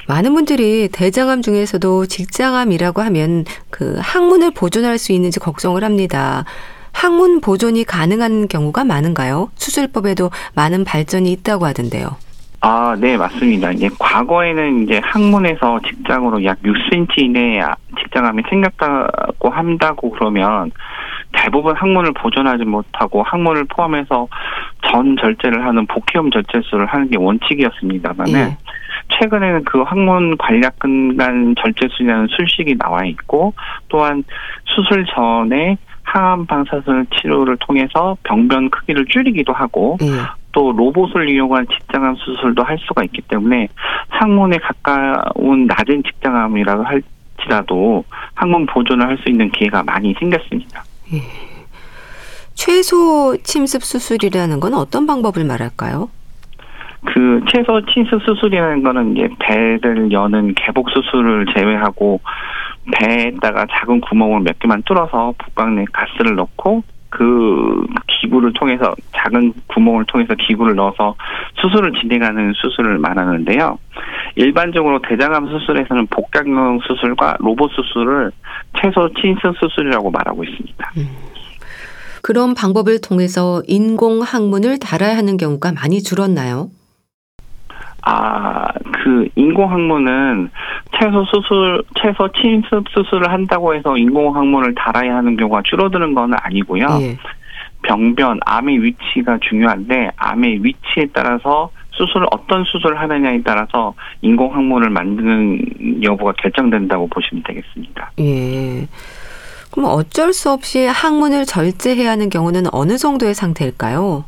많은 0.07 0.35
분들이 0.35 0.89
대장암 0.93 1.41
중에서도 1.41 2.05
직장암이라고 2.07 3.01
하면 3.01 3.45
그 3.71 3.97
항문을 3.99 4.51
보존할 4.51 4.99
수 4.99 5.13
있는지 5.13 5.41
걱정을 5.41 5.83
합니다. 5.83 6.45
항문 6.93 7.41
보존이 7.41 7.85
가능한 7.85 8.49
경우가 8.49 8.85
많은가요? 8.85 9.51
수술법에도 9.55 10.31
많은 10.55 10.85
발전이 10.85 11.33
있다고 11.33 11.65
하던데요. 11.65 12.17
아, 12.67 12.97
네, 12.99 13.19
맞습니다. 13.19 13.73
이제 13.73 13.91
과거에는 13.99 14.85
이제 14.85 14.99
항문에서 15.05 15.81
직장으로 15.87 16.43
약 16.45 16.63
6cm 16.63 17.19
이내에 17.19 17.61
직장암이 17.99 18.43
생겼다고 18.49 19.51
한다고 19.51 20.11
그러면 20.11 20.71
대부분 21.33 21.77
항문을 21.77 22.15
보존하지 22.15 22.65
못하고 22.65 23.23
항문을 23.23 23.65
포함해서 23.65 24.29
전 24.91 25.15
절제를 25.21 25.63
하는 25.67 25.87
복회염 25.87 26.31
절제술을 26.31 26.87
하는 26.87 27.11
게 27.11 27.19
원칙이었습니다만은 27.19 28.33
네. 28.33 28.57
최근에는 29.11 29.65
그 29.65 29.83
항문 29.83 30.39
관략근간 30.39 31.57
절제술이라는 31.61 32.29
술식이 32.29 32.79
나와 32.79 33.05
있고 33.05 33.53
또한 33.89 34.25
수술 34.65 35.05
전에 35.15 35.77
항암 36.05 36.47
방사선 36.47 37.09
치료를 37.15 37.59
통해서 37.59 38.17
병변 38.23 38.71
크기를 38.71 39.05
줄이기도 39.05 39.53
하고 39.53 39.99
네. 40.01 40.07
또 40.55 40.73
로봇을 40.73 41.29
이용한 41.29 41.67
직장암 41.67 42.15
수술도 42.17 42.63
할 42.63 42.79
수가 42.79 43.03
있기 43.05 43.23
때문에 43.23 43.69
항문에 44.09 44.59
가까운 44.59 45.67
낮은 45.67 46.05
직장암이라고 46.05 46.85
할지라도 46.85 48.05
항문 48.35 48.67
보존을 48.67 49.07
할 49.07 49.19
수 49.19 49.29
있는 49.29 49.51
기회가 49.51 49.83
많이 49.83 50.15
생겼습니다. 50.15 50.85
예. 51.13 51.19
최소 52.55 53.37
침습 53.43 53.83
수술이라는 53.83 54.61
건 54.61 54.75
어떤 54.75 55.07
방법을 55.07 55.45
말할까요? 55.45 56.09
그 57.05 57.41
최소 57.49 57.85
침습 57.87 58.23
수술이라는 58.23 58.83
거는 58.83 59.17
이제 59.17 59.29
배를 59.41 60.11
여는 60.11 60.55
개복 60.55 60.89
수술을 60.91 61.47
제외하고 61.55 62.21
배에다가 62.93 63.67
작은 63.71 64.01
구멍을 64.03 64.41
몇 64.41 64.59
개만 64.59 64.83
뚫어서 64.85 65.35
복강 65.37 65.75
내 65.75 65.85
가스를 65.93 66.37
넣고 66.37 66.83
그 67.15 67.87
기구를 68.09 68.53
통해서 68.55 68.93
작은 69.13 69.53
구멍을 69.69 70.05
통해서 70.07 70.35
기구를 70.35 70.75
넣어서 70.75 71.15
수술을 71.61 71.93
진행하는 72.01 72.53
수술을 72.57 72.99
말하는데요. 72.99 73.79
일반적으로 74.35 75.01
대장암 75.01 75.47
수술에서는 75.47 76.09
복강경 76.09 76.81
수술과 76.81 77.37
로봇 77.39 77.71
수술을 77.71 78.33
최소 78.81 79.09
침습 79.21 79.57
수술이라고 79.61 80.11
말하고 80.11 80.43
있습니다. 80.43 80.93
음. 80.97 81.09
그런 82.21 82.55
방법을 82.55 83.01
통해서 83.01 83.63
인공 83.69 84.23
항문을 84.23 84.79
달아야 84.81 85.17
하는 85.17 85.37
경우가 85.37 85.73
많이 85.73 86.03
줄었나요? 86.03 86.71
아, 88.03 88.67
그 89.05 89.29
인공 89.37 89.71
항문은 89.71 90.51
최소 90.99 91.25
수술, 91.25 91.83
최소 92.01 92.29
침습 92.33 92.89
수술을 92.91 93.31
한다고 93.31 93.75
해서 93.75 93.97
인공 93.97 94.35
항문을 94.35 94.75
달아야 94.75 95.17
하는 95.17 95.37
경우가 95.37 95.63
줄어드는 95.65 96.15
건 96.15 96.35
아니고요. 96.35 96.87
예. 97.01 97.17
병변, 97.83 98.41
암의 98.45 98.83
위치가 98.83 99.39
중요한데 99.39 100.11
암의 100.17 100.65
위치에 100.65 101.07
따라서 101.13 101.71
수술을 101.91 102.27
어떤 102.33 102.65
수술을 102.65 102.99
하느냐에 102.99 103.43
따라서 103.43 103.95
인공 104.23 104.55
항문을 104.55 104.91
만드는 104.91 106.03
여부가 106.03 106.33
결정된다고 106.33 107.09
보시면 107.09 107.45
되겠습니다. 107.45 108.13
예. 108.21 108.87
그럼 109.71 109.91
어쩔 109.91 110.33
수 110.33 110.51
없이 110.51 110.87
항문을 110.87 111.47
절제해야 111.47 112.11
하는 112.11 112.31
경우는 112.31 112.65
어느 112.73 112.97
정도의 112.97 113.35
상태일까요? 113.35 114.25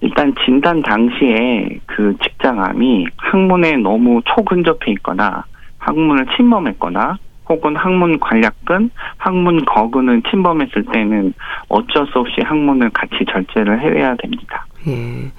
일단 0.00 0.32
진단 0.44 0.80
당시에 0.82 1.80
그 1.86 2.16
직장암이 2.22 3.06
항문에 3.16 3.76
너무 3.78 4.20
초근접해 4.24 4.92
있거나 4.92 5.44
항문을 5.88 6.26
침범했거나 6.36 7.18
혹은 7.48 7.76
항문 7.76 8.20
관략근, 8.20 8.90
항문 9.16 9.64
거근을 9.64 10.22
침범했을 10.30 10.84
때는 10.92 11.32
어쩔 11.68 12.06
수 12.08 12.18
없이 12.18 12.42
항문을 12.42 12.90
같이 12.90 13.24
절제를 13.30 13.80
해야 13.80 14.14
됩니다. 14.16 14.66
예. 14.86 15.32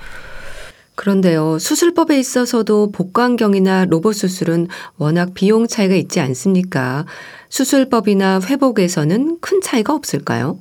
그런데요, 0.96 1.60
수술법에 1.60 2.20
있어서도 2.20 2.92
복강경이나 2.92 3.86
로봇 3.86 4.16
수술은 4.16 4.68
워낙 4.98 5.30
비용 5.34 5.66
차이가 5.66 5.96
있지 5.96 6.20
않습니까? 6.20 7.06
수술법이나 7.48 8.40
회복에서는 8.50 9.38
큰 9.40 9.62
차이가 9.62 9.94
없을까요? 9.94 10.58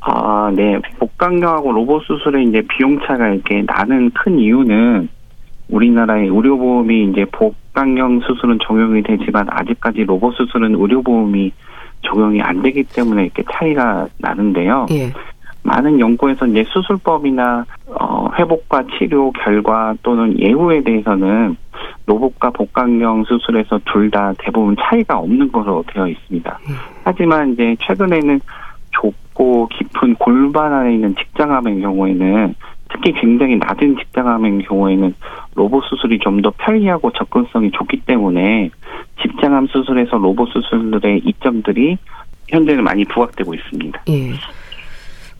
아, 0.00 0.50
네. 0.54 0.78
복강경하고 0.98 1.72
로봇 1.72 2.04
수술의 2.04 2.46
이제 2.46 2.62
비용 2.62 2.98
차가 3.00 3.28
이렇게 3.28 3.62
나는 3.66 4.10
큰 4.12 4.38
이유는 4.38 5.08
우리나라의 5.68 6.28
의료보험이 6.28 7.10
이제 7.10 7.26
복 7.26 7.56
강경 7.78 8.18
수술은 8.26 8.58
적용이 8.60 9.02
되지만 9.04 9.46
아직까지 9.48 10.02
로봇 10.02 10.34
수술은 10.34 10.74
의료보험이 10.74 11.52
적용이 12.02 12.42
안 12.42 12.60
되기 12.60 12.82
때문에 12.82 13.26
이렇게 13.26 13.44
차이가 13.52 14.08
나는데요. 14.18 14.86
예. 14.90 15.12
많은 15.62 16.00
연구에서 16.00 16.46
이제 16.48 16.64
수술법이나 16.68 17.64
어, 18.00 18.28
회복과 18.36 18.82
치료 18.98 19.30
결과 19.30 19.94
또는 20.02 20.36
예후에 20.40 20.82
대해서는 20.82 21.56
로봇과 22.06 22.50
복강경 22.50 23.22
수술에서 23.24 23.78
둘 23.84 24.10
다 24.10 24.32
대부분 24.38 24.74
차이가 24.80 25.18
없는 25.18 25.52
것으로 25.52 25.84
되어 25.86 26.08
있습니다. 26.08 26.58
예. 26.68 26.72
하지만 27.04 27.52
이제 27.52 27.76
최근에는 27.80 28.40
좁고 28.90 29.68
깊은 29.68 30.16
골반 30.16 30.72
안에 30.72 30.94
있는 30.94 31.14
직장암의 31.14 31.80
경우에는 31.82 32.54
특히 32.90 33.12
굉장히 33.20 33.56
낮은 33.56 33.96
직장암의 33.98 34.64
경우에는 34.64 35.14
로봇 35.54 35.84
수술이 35.84 36.18
좀 36.20 36.42
더 36.42 36.52
편리하고 36.56 37.10
접근성이 37.12 37.70
좋기 37.72 38.02
때문에 38.06 38.70
직장암 39.22 39.66
수술에서 39.68 40.16
로봇 40.16 40.48
수술들의 40.52 41.22
이점들이 41.24 41.98
현재는 42.48 42.84
많이 42.84 43.04
부각되고 43.04 43.54
있습니다. 43.54 44.02
예. 44.08 44.32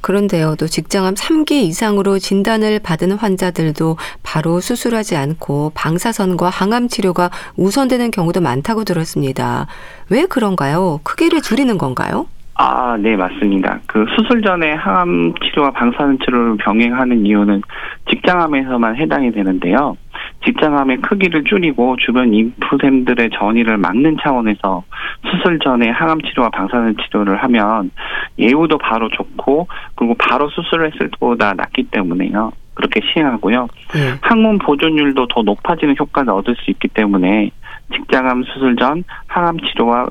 그런데요, 0.01 0.55
또 0.59 0.67
직장암 0.67 1.15
3기 1.15 1.53
이상으로 1.53 2.19
진단을 2.21 2.79
받은 2.79 3.13
환자들도 3.13 3.97
바로 4.23 4.61
수술하지 4.61 5.17
않고 5.17 5.73
방사선과 5.75 6.51
항암 6.51 6.89
치료가 6.89 7.31
우선되는 7.57 8.11
경우도 8.13 8.41
많다고 8.41 8.85
들었습니다. 8.85 9.67
왜 10.09 10.27
그런가요? 10.27 11.01
크기를 11.03 11.43
줄이는 11.43 11.79
건가요? 11.79 12.27
아, 12.61 12.97
네, 12.99 13.17
맞습니다. 13.17 13.79
그 13.87 14.05
수술 14.17 14.43
전에 14.43 14.73
항암 14.73 15.35
치료와 15.45 15.71
방사선 15.71 16.19
치료를 16.19 16.57
병행하는 16.57 17.25
이유는 17.25 17.63
직장암에서만 18.11 18.97
해당이 18.97 19.31
되는데요. 19.31 19.97
직장암의 20.45 20.97
크기를 21.03 21.45
줄이고 21.45 21.97
주변 22.05 22.35
인프셈들의 22.35 23.31
전이를 23.31 23.77
막는 23.77 24.17
차원에서 24.21 24.83
수술 25.31 25.61
전에 25.61 25.89
항암 25.91 26.21
치료와 26.23 26.51
방사선 26.51 26.97
치료를 26.97 27.37
하면 27.45 27.93
예후도 28.41 28.77
바로 28.79 29.09
좋고 29.09 29.69
그리고 29.95 30.15
바로 30.19 30.51
수술을 30.51 30.93
했을 30.93 31.11
때보다 31.13 31.55
낫기 31.55 31.85
때문에요. 31.93 32.51
그렇게 32.75 33.01
시행하고요. 33.13 33.69
네. 33.95 34.15
항문 34.21 34.59
보존율도 34.59 35.29
더 35.29 35.43
높아지는 35.43 35.95
효과를 35.97 36.31
얻을 36.31 36.57
수 36.57 36.73
있기 36.73 36.89
때문에 36.89 37.51
직장암 37.95 38.43
수술 38.45 38.75
전 38.75 39.05
항암 39.29 39.59
치료와 39.61 40.07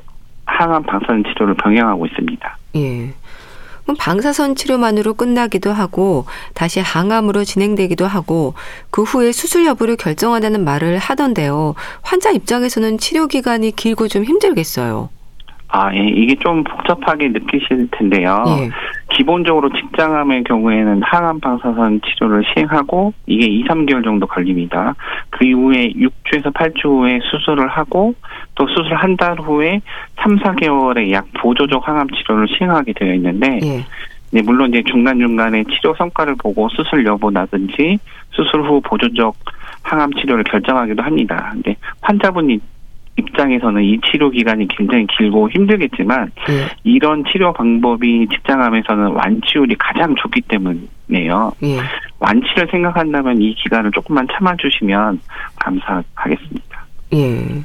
항암 0.48 0.82
방사선 0.84 1.24
치료를 1.24 1.54
병행하고 1.54 2.06
있습니다. 2.06 2.58
예. 2.76 3.14
그럼 3.84 3.96
방사선 3.98 4.54
치료만으로 4.54 5.14
끝나기도 5.14 5.72
하고 5.72 6.26
다시 6.54 6.80
항암으로 6.80 7.44
진행되기도 7.44 8.06
하고 8.06 8.54
그 8.90 9.02
후에 9.02 9.32
수술 9.32 9.64
여부를 9.64 9.96
결정한다는 9.96 10.62
말을 10.64 10.98
하던데요. 10.98 11.74
환자 12.02 12.30
입장에서는 12.30 12.98
치료 12.98 13.26
기간이 13.26 13.74
길고 13.74 14.08
좀 14.08 14.24
힘들겠어요. 14.24 15.08
아, 15.70 15.94
예, 15.94 15.98
이게 15.98 16.34
좀 16.36 16.64
복잡하게 16.64 17.28
느끼실 17.28 17.88
텐데요. 17.90 18.42
예. 18.46 18.70
기본적으로 19.10 19.68
직장암의 19.70 20.44
경우에는 20.44 21.02
항암 21.02 21.40
방사선 21.40 22.00
치료를 22.02 22.42
시행하고 22.54 23.12
이게 23.26 23.46
2, 23.46 23.64
3개월 23.64 24.02
정도 24.02 24.26
걸립니다. 24.26 24.94
그 25.30 25.44
이후에 25.44 25.92
6주에서 25.92 26.52
8주 26.54 26.84
후에 26.86 27.18
수술을 27.30 27.68
하고 27.68 28.14
또 28.54 28.66
수술 28.68 28.94
한 28.94 29.16
달 29.16 29.36
후에 29.40 29.80
3, 30.22 30.38
4개월의 30.38 31.10
약 31.12 31.26
보조적 31.38 31.86
항암 31.86 32.08
치료를 32.10 32.46
시행하게 32.48 32.92
되어 32.94 33.12
있는데 33.14 33.58
예. 33.62 33.84
네, 34.30 34.42
물론 34.42 34.70
이제 34.70 34.82
중간중간에 34.86 35.64
치료 35.64 35.94
성과를 35.96 36.36
보고 36.36 36.68
수술 36.68 37.04
여부라든지 37.04 37.98
수술 38.30 38.62
후 38.62 38.80
보조적 38.82 39.34
항암 39.82 40.12
치료를 40.14 40.44
결정하기도 40.44 41.02
합니다. 41.02 41.50
근데 41.52 41.74
환자분이 42.02 42.60
입장에서는 43.18 43.82
이 43.82 44.00
치료 44.10 44.30
기간이 44.30 44.68
굉장히 44.68 45.06
길고 45.06 45.50
힘들겠지만 45.50 46.30
예. 46.50 46.68
이런 46.84 47.24
치료 47.30 47.52
방법이 47.52 48.28
직장암에서는 48.32 49.08
완치율이 49.08 49.76
가장 49.78 50.14
좋기 50.14 50.42
때문에요. 50.42 51.52
예. 51.64 51.78
완치를 52.20 52.68
생각한다면 52.70 53.40
이 53.40 53.54
기간을 53.54 53.90
조금만 53.92 54.26
참아주시면 54.32 55.20
감사하겠습니다. 55.56 56.86
예. 57.14 57.64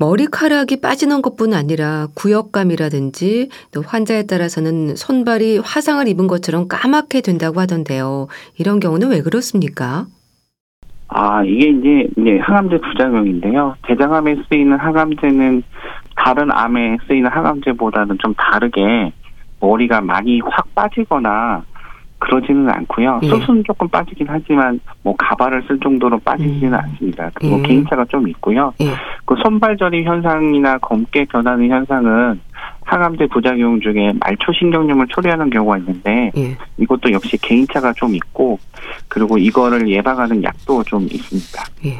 머리카락이 0.00 0.80
빠지는 0.80 1.20
것뿐 1.20 1.52
아니라 1.52 2.06
구역감이라든지 2.14 3.50
또 3.70 3.82
환자에 3.82 4.24
따라서는 4.24 4.96
손발이 4.96 5.58
화상을 5.58 6.08
입은 6.08 6.26
것처럼 6.26 6.68
까맣게 6.68 7.20
된다고 7.20 7.60
하던데요. 7.60 8.28
이런 8.56 8.80
경우는 8.80 9.10
왜 9.10 9.20
그렇습니까? 9.20 10.06
아, 11.12 11.42
이게 11.44 11.68
이제, 11.70 12.08
이제 12.16 12.38
항암제 12.38 12.78
부작용인데요. 12.78 13.74
대장암에 13.82 14.36
쓰이는 14.48 14.78
항암제는 14.78 15.62
다른 16.14 16.52
암에 16.52 16.98
쓰이는 17.06 17.28
항암제보다는 17.30 18.18
좀 18.18 18.32
다르게 18.34 19.12
머리가 19.60 20.00
많이 20.00 20.40
확 20.40 20.72
빠지거나 20.74 21.62
그러지는 22.20 22.70
않고요. 22.70 23.20
예. 23.22 23.28
숱은 23.28 23.64
조금 23.66 23.88
빠지긴 23.88 24.26
하지만 24.30 24.78
뭐 25.02 25.14
가발을 25.18 25.64
쓸 25.66 25.80
정도로 25.80 26.18
빠지지는 26.20 26.74
음. 26.74 26.78
않습니다. 26.78 27.30
그리고 27.34 27.58
예. 27.58 27.62
개인차가 27.62 28.04
좀 28.04 28.28
있고요. 28.28 28.72
예. 28.80 28.90
그 29.24 29.34
손발저림 29.42 30.04
현상이나 30.04 30.78
검게 30.78 31.24
변하는 31.24 31.68
현상은 31.68 32.40
항암제 32.84 33.28
부작용 33.28 33.80
중에 33.80 34.12
말초신경염을 34.20 35.06
초래하는 35.08 35.50
경우가 35.50 35.78
있는데 35.78 36.32
예. 36.36 36.56
이것도 36.76 37.12
역시 37.12 37.36
개인차가 37.38 37.92
좀 37.92 38.14
있고 38.14 38.58
그리고 39.08 39.38
이거를 39.38 39.88
예방하는 39.88 40.42
약도 40.42 40.82
좀 40.84 41.04
있습니다. 41.04 41.64
예. 41.86 41.96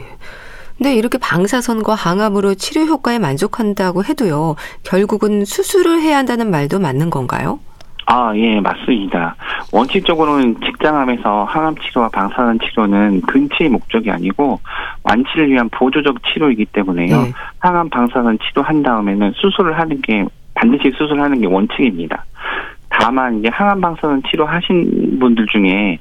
근데 0.77 0.95
이렇게 0.95 1.19
방사선과 1.19 1.95
항암으로 1.95 2.55
치료 2.55 2.87
효과에 2.87 3.19
만족한다고 3.19 4.03
해도요. 4.05 4.57
결국은 4.83 5.45
수술을 5.45 6.01
해야 6.01 6.17
한다는 6.17 6.51
말도 6.51 6.81
맞는 6.81 7.11
건가요? 7.11 7.61
아, 8.07 8.33
예, 8.35 8.59
맞습니다. 8.61 9.37
원칙적으로는 9.73 10.57
직장암에서 10.65 11.45
항암 11.45 11.77
치료와 11.77 12.09
방사선 12.09 12.59
치료는 12.59 13.21
근치의 13.21 13.71
목적이 13.71 14.11
아니고 14.11 14.59
완치를 15.05 15.51
위한 15.51 15.69
보조적 15.69 16.17
치료이기 16.25 16.67
때문에요. 16.73 17.23
네. 17.23 17.33
항암 17.61 17.91
방사선 17.91 18.39
치료한 18.39 18.83
다음에는 18.83 19.33
수술을 19.37 19.79
하는 19.79 20.01
게 20.01 20.25
반드시 20.55 20.91
수술하는 20.97 21.41
게 21.41 21.47
원칙입니다. 21.47 22.25
다만 22.89 23.39
이제 23.39 23.49
항암 23.53 23.81
방사선 23.81 24.23
치료하신 24.31 25.19
분들 25.21 25.47
중에 25.47 25.99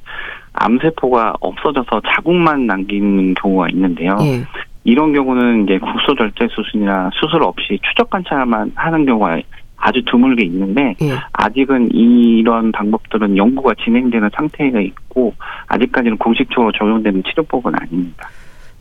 암세포가 0.54 1.36
없어져서 1.40 2.02
자국만 2.08 2.66
남기는 2.66 3.34
경우가 3.36 3.70
있는데요. 3.70 4.16
네. 4.18 4.44
이런 4.84 5.14
경우는 5.14 5.64
이제 5.64 5.78
국소절제 5.78 6.48
수술이나 6.50 7.12
수술 7.14 7.44
없이 7.44 7.80
추적 7.88 8.10
관찰만 8.10 8.72
하는 8.76 9.06
경우가 9.06 9.40
아주 9.78 10.04
드물게 10.06 10.44
있는데 10.46 10.96
예. 11.02 11.14
아직은 11.32 11.92
이런 11.94 12.72
방법들은 12.72 13.38
연구가 13.38 13.76
진행되는 13.84 14.30
상태가 14.36 14.82
있고 14.82 15.34
아직까지는 15.68 16.18
공식적으로 16.18 16.72
적용되는 16.74 17.24
치료법은 17.24 17.74
아닙니다. 17.76 18.30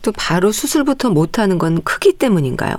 또 0.01 0.11
바로 0.17 0.51
수술부터 0.51 1.09
못하는 1.09 1.57
건 1.57 1.81
크기 1.83 2.17
때문인가요? 2.17 2.75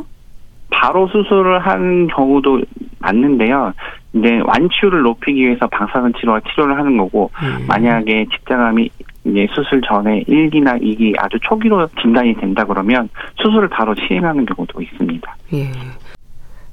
바로 0.70 1.08
수술을 1.08 1.58
한 1.60 2.06
경우도 2.08 2.62
맞는데요. 3.00 3.72
이제 4.14 4.40
완치율을 4.44 5.02
높이기 5.02 5.40
위해서 5.40 5.66
방사선 5.68 6.14
치료와 6.18 6.40
치료를 6.40 6.76
하는 6.76 6.96
거고 6.96 7.30
음. 7.42 7.66
만약에 7.66 8.26
직장암이 8.32 8.90
이제 9.24 9.46
수술 9.52 9.80
전에 9.82 10.22
1기나 10.24 10.80
2기 10.80 11.14
아주 11.18 11.38
초기로 11.42 11.88
진단이 12.00 12.34
된다 12.34 12.64
그러면 12.64 13.08
수술을 13.36 13.68
바로 13.68 13.94
시행하는 13.94 14.46
경우도 14.46 14.80
있습니다. 14.80 15.36
예. 15.54 15.70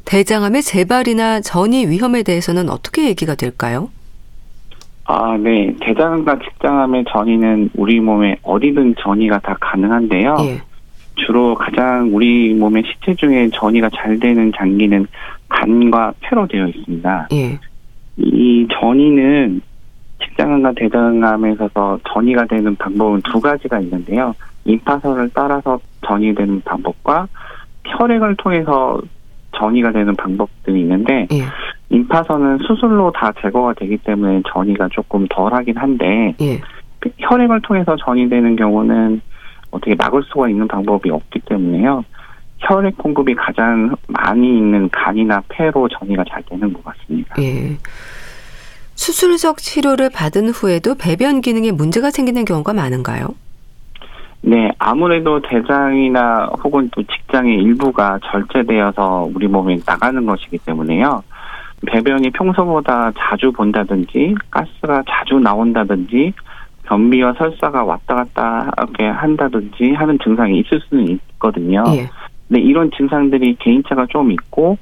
대장암의 0.05 0.61
재발이나 0.61 1.41
전이 1.41 1.87
위험에 1.87 2.23
대해서는 2.23 2.69
어떻게 2.69 3.09
얘기가 3.09 3.35
될까요? 3.35 3.89
아, 5.05 5.37
네. 5.37 5.73
대장암과 5.81 6.39
직장암의 6.39 7.05
전이는 7.11 7.69
우리 7.75 7.99
몸에 7.99 8.37
어디든 8.43 8.95
전이가 8.99 9.39
다 9.39 9.55
가능한데요. 9.59 10.37
예. 10.41 10.61
주로 11.17 11.55
가장 11.55 12.09
우리 12.13 12.53
몸의 12.53 12.83
시체 12.85 13.13
중에 13.15 13.49
전이가 13.53 13.89
잘 13.95 14.19
되는 14.19 14.51
장기는 14.55 15.05
간과 15.49 16.13
폐로 16.21 16.47
되어 16.47 16.67
있습니다. 16.67 17.27
예. 17.33 17.59
이 18.17 18.67
전이는 18.71 19.61
직장암과 20.23 20.73
대장암에 20.75 21.53
있어서 21.53 21.99
전이가 22.11 22.45
되는 22.45 22.75
방법은 22.75 23.21
두 23.21 23.39
가지가 23.39 23.79
있는데요. 23.81 24.33
임파선을 24.65 25.31
따라서 25.33 25.79
전이 26.05 26.35
되는 26.35 26.61
방법과 26.61 27.27
혈액을 27.85 28.35
통해서 28.37 28.99
전이가 29.57 29.91
되는 29.91 30.15
방법들이 30.15 30.81
있는데 30.81 31.27
예. 31.31 31.43
임파선은 31.89 32.59
수술로 32.59 33.11
다 33.11 33.31
제거가 33.41 33.73
되기 33.73 33.97
때문에 33.97 34.41
전이가 34.51 34.89
조금 34.91 35.25
덜하긴 35.29 35.77
한데 35.77 36.35
예. 36.41 36.61
혈액을 37.19 37.61
통해서 37.61 37.95
전이되는 37.95 38.55
경우는 38.55 39.21
어떻게 39.71 39.95
막을 39.95 40.23
수가 40.23 40.49
있는 40.49 40.67
방법이 40.67 41.09
없기 41.09 41.39
때문에요. 41.41 42.03
혈액 42.59 42.97
공급이 42.97 43.35
가장 43.35 43.95
많이 44.07 44.57
있는 44.57 44.89
간이나 44.89 45.41
폐로 45.47 45.87
전이가 45.87 46.23
잘 46.29 46.41
되는 46.43 46.73
것 46.73 46.83
같습니다. 46.83 47.35
예. 47.39 47.77
수술적 48.95 49.57
치료를 49.57 50.09
받은 50.09 50.49
후에도 50.49 50.95
배변 50.95 51.41
기능에 51.41 51.71
문제가 51.71 52.09
생기는 52.09 52.45
경우가 52.45 52.73
많은가요? 52.73 53.27
네, 54.41 54.71
아무래도 54.79 55.41
대장이나 55.41 56.49
혹은 56.63 56.89
또 56.93 57.03
직장의 57.03 57.55
일부가 57.55 58.19
절제되어서 58.23 59.29
우리 59.33 59.47
몸에 59.47 59.77
나가는 59.85 60.25
것이기 60.25 60.57
때문에요. 60.59 61.23
배변이 61.85 62.31
평소보다 62.31 63.11
자주 63.17 63.51
본다든지 63.51 64.35
가스가 64.49 65.03
자주 65.07 65.35
나온다든지 65.39 66.33
변비와 66.87 67.33
설사가 67.33 67.83
왔다 67.83 68.15
갔다 68.15 68.71
하게 68.77 69.05
한다든지 69.05 69.91
하는 69.91 70.17
증상이 70.23 70.59
있을 70.59 70.79
수는 70.87 71.07
있거든요. 71.09 71.83
예. 71.89 72.09
근데 72.47 72.61
이런 72.61 72.89
증상들이 72.91 73.57
개인차가 73.59 74.07
좀 74.09 74.31
있고 74.31 74.77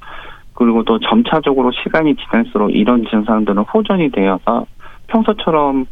그리고 0.54 0.84
또 0.84 0.98
점차적으로 1.00 1.70
시간이 1.72 2.14
지날수록 2.16 2.74
이런 2.74 3.04
증상들은 3.10 3.62
호전이 3.64 4.10
되어서 4.10 4.66
평소처럼 5.08 5.86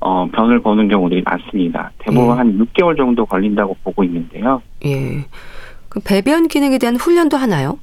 어, 0.00 0.26
변을 0.32 0.60
보는 0.60 0.88
경우들이 0.88 1.22
많습니다. 1.22 1.90
대부분 1.98 2.34
예. 2.34 2.38
한 2.38 2.58
6개월 2.58 2.96
정도 2.96 3.26
걸린다고 3.26 3.76
보고 3.84 4.04
있는데요. 4.04 4.62
예. 4.86 5.24
그 5.88 6.00
배변 6.00 6.48
기능에 6.48 6.78
대한 6.78 6.96
훈련도 6.96 7.36
하나요? 7.36 7.78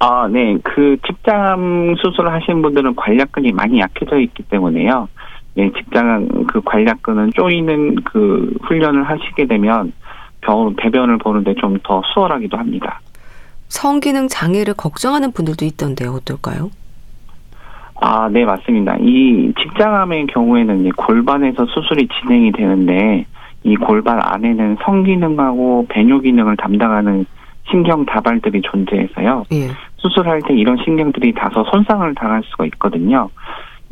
아, 0.00 0.26
네. 0.26 0.56
그 0.64 0.96
직장 1.06 1.94
수술을 2.02 2.32
하신 2.32 2.60
분들은 2.62 2.96
관략근이 2.96 3.52
많이 3.52 3.78
약해져 3.78 4.18
있기 4.18 4.42
때문에요. 4.44 5.08
네, 5.54 5.70
직장 5.76 6.28
그 6.48 6.60
관략근은 6.62 7.32
쪼이는 7.34 7.96
그 8.04 8.54
훈련을 8.62 9.04
하시게 9.04 9.46
되면 9.46 9.92
병, 10.40 10.74
배변을 10.76 11.18
보는데 11.18 11.54
좀 11.54 11.78
더 11.82 12.00
수월하기도 12.14 12.56
합니다. 12.56 13.00
성기능 13.68 14.28
장애를 14.28 14.74
걱정하는 14.74 15.32
분들도 15.32 15.64
있던데 15.64 16.06
어떨까요? 16.06 16.70
아, 18.00 18.28
네, 18.30 18.44
맞습니다. 18.44 18.96
이 19.00 19.52
직장암의 19.60 20.26
경우에는 20.28 20.90
골반에서 20.92 21.66
수술이 21.66 22.08
진행이 22.08 22.52
되는데 22.52 23.26
이 23.64 23.76
골반 23.76 24.18
안에는 24.20 24.78
성기능하고 24.84 25.86
배뇨 25.88 26.18
기능을 26.20 26.56
담당하는 26.56 27.24
신경 27.70 28.04
다발들이 28.04 28.60
존재해서요. 28.62 29.44
예. 29.52 29.68
수술할 29.98 30.42
때 30.42 30.52
이런 30.54 30.76
신경들이 30.84 31.32
다소 31.32 31.64
손상을 31.70 32.12
당할 32.16 32.42
수가 32.44 32.64
있거든요. 32.66 33.30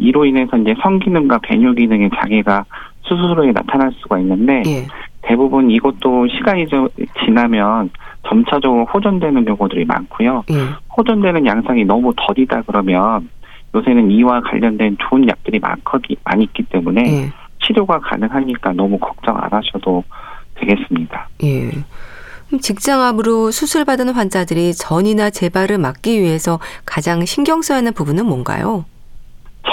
이로 0.00 0.24
인해서 0.24 0.56
이제 0.56 0.74
성기능과 0.82 1.38
배뇨 1.42 1.72
기능의 1.72 2.10
장애가 2.20 2.64
수술 3.02 3.38
후에 3.38 3.52
나타날 3.52 3.92
수가 3.98 4.18
있는데 4.20 4.62
예. 4.66 4.86
대부분 5.22 5.70
이것도 5.70 6.26
시간이 6.28 6.66
좀 6.68 6.88
지나면 7.24 7.90
점차적으로 8.26 8.86
호전되는 8.86 9.44
경우들이 9.44 9.84
많고요. 9.84 10.44
예. 10.50 10.54
호전되는 10.96 11.46
양상이 11.46 11.84
너무 11.84 12.12
더디다 12.16 12.62
그러면 12.66 13.28
요새는 13.74 14.10
이와 14.10 14.40
관련된 14.40 14.96
좋은 14.98 15.28
약들이 15.28 15.58
많거든 15.58 16.16
많이 16.24 16.44
있기 16.44 16.64
때문에 16.64 17.02
예. 17.06 17.32
치료가 17.64 18.00
가능하니까 18.00 18.72
너무 18.72 18.98
걱정 18.98 19.36
안 19.36 19.52
하셔도 19.52 20.02
되겠습니다. 20.54 21.28
예. 21.44 21.70
직장암으로 22.58 23.50
수술받은 23.50 24.08
환자들이 24.08 24.74
전이나 24.74 25.30
재발을 25.30 25.78
막기 25.78 26.20
위해서 26.20 26.58
가장 26.84 27.24
신경 27.24 27.62
써야 27.62 27.78
하는 27.78 27.92
부분은 27.92 28.26
뭔가요? 28.26 28.84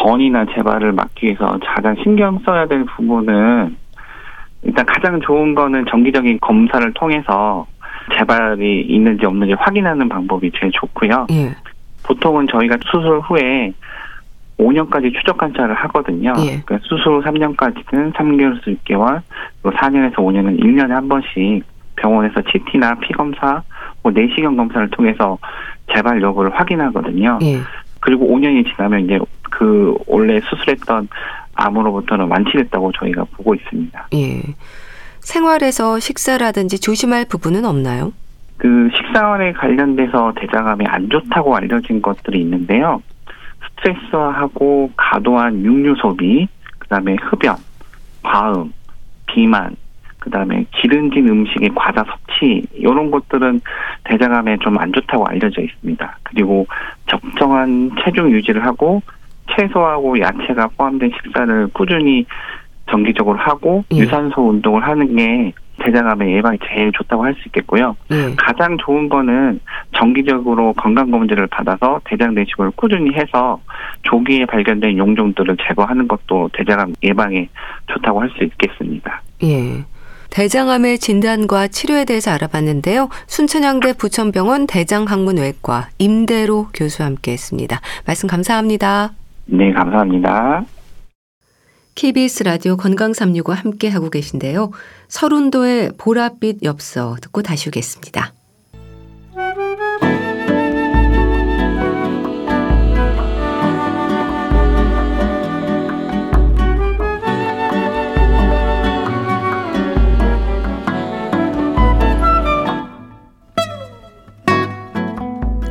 전이나 0.01 0.45
재발을 0.53 0.91
막기 0.91 1.27
위해서 1.27 1.59
가장 1.75 1.95
신경 2.03 2.39
써야 2.39 2.65
될 2.65 2.85
부분은 2.85 3.75
일단 4.63 4.85
가장 4.85 5.19
좋은 5.21 5.55
거는 5.55 5.85
정기적인 5.89 6.39
검사를 6.41 6.93
통해서 6.93 7.65
재발이 8.13 8.81
있는지 8.81 9.25
없는지 9.25 9.53
확인하는 9.53 10.07
방법이 10.09 10.51
제일 10.59 10.71
좋고요. 10.73 11.27
예. 11.31 11.55
보통은 12.03 12.47
저희가 12.47 12.77
수술 12.91 13.19
후에 13.19 13.73
5년까지 14.59 15.13
추적 15.13 15.37
관찰을 15.37 15.75
하거든요. 15.75 16.33
예. 16.39 16.61
그러니까 16.65 16.79
수술 16.83 17.17
후 17.17 17.23
3년까지는 17.23 18.13
3개월에서 18.13 18.63
6개월, 18.63 19.21
그리고 19.61 19.77
4년에서 19.77 20.15
5년은 20.15 20.59
1년에 20.59 20.89
한 20.89 21.07
번씩 21.07 21.63
병원에서 21.95 22.41
CT나 22.51 22.95
피 22.95 23.13
검사, 23.13 23.61
뭐 24.01 24.11
내시경 24.11 24.55
검사를 24.55 24.89
통해서 24.89 25.37
재발 25.93 26.21
여부를 26.21 26.51
확인하거든요. 26.53 27.39
예. 27.43 27.57
그리고 27.99 28.27
5년이 28.27 28.73
지나면 28.75 29.05
이제 29.05 29.19
그 29.49 29.95
원래 30.07 30.39
수술했던 30.41 31.07
암으로부터는 31.55 32.27
완치됐다고 32.27 32.91
저희가 32.93 33.25
보고 33.35 33.55
있습니다. 33.55 34.07
예. 34.13 34.41
생활에서 35.19 35.99
식사라든지 35.99 36.79
조심할 36.79 37.25
부분은 37.29 37.65
없나요? 37.65 38.13
그 38.57 38.89
식사원에 38.95 39.53
관련돼서 39.53 40.33
대장암이 40.39 40.85
안 40.87 41.09
좋다고 41.09 41.55
알려진 41.55 42.01
것들이 42.01 42.41
있는데요. 42.41 43.01
스트레스하고 43.77 44.91
과도한 44.95 45.63
육류 45.63 45.95
소비, 45.95 46.47
그다음에 46.79 47.15
흡연, 47.21 47.57
과음, 48.23 48.73
비만, 49.27 49.75
그다음에 50.19 50.65
기름진 50.71 51.27
음식의 51.27 51.71
과다 51.75 52.03
섭취 52.03 52.65
이런 52.73 53.11
것들은 53.11 53.61
대장암에 54.05 54.57
좀 54.61 54.77
안 54.77 54.91
좋다고 54.93 55.25
알려져 55.27 55.61
있습니다. 55.61 56.17
그리고 56.23 56.67
적정한 57.07 57.91
체중 58.03 58.29
유지를 58.31 58.63
하고 58.65 59.01
채소하고 59.55 60.19
야채가 60.19 60.67
포함된 60.77 61.11
식사를 61.23 61.67
꾸준히 61.73 62.25
정기적으로 62.89 63.37
하고 63.37 63.83
예. 63.93 63.97
유산소 63.97 64.49
운동을 64.49 64.83
하는 64.83 65.15
게 65.15 65.53
대장암의 65.79 66.33
예방이 66.35 66.57
제일 66.67 66.91
좋다고 66.91 67.23
할 67.23 67.33
수 67.35 67.41
있겠고요. 67.47 67.95
예. 68.11 68.33
가장 68.35 68.77
좋은 68.77 69.09
거는 69.09 69.59
정기적으로 69.93 70.73
건강검진을 70.73 71.47
받아서 71.47 72.01
대장 72.05 72.33
내시경을 72.33 72.71
꾸준히 72.75 73.13
해서 73.13 73.59
조기에 74.03 74.45
발견된 74.45 74.97
용종들을 74.97 75.57
제거하는 75.67 76.07
것도 76.07 76.49
대장암 76.53 76.93
예방에 77.03 77.47
좋다고 77.87 78.21
할 78.21 78.29
수 78.37 78.43
있겠습니다. 78.43 79.21
예. 79.43 79.83
대장암의 80.29 80.99
진단과 80.99 81.67
치료에 81.67 82.05
대해서 82.05 82.31
알아봤는데요. 82.31 83.09
순천향대 83.27 83.93
부천병원 83.93 84.67
대장학문외과 84.67 85.89
임대로 85.97 86.67
교수와 86.73 87.07
함께했습니다. 87.07 87.81
말씀 88.05 88.27
감사합니다. 88.27 89.13
네, 89.45 89.71
감사합니다. 89.71 90.65
KBS 91.95 92.43
라디오 92.43 92.77
건강365 92.77 93.55
함께 93.55 93.89
하고 93.89 94.11
계신데요. 94.11 94.69
서른도의 95.07 95.93
보랏빛 95.97 96.63
엽서 96.63 97.15
듣고 97.21 97.41
다시 97.41 97.69
오겠습니다. 97.69 98.33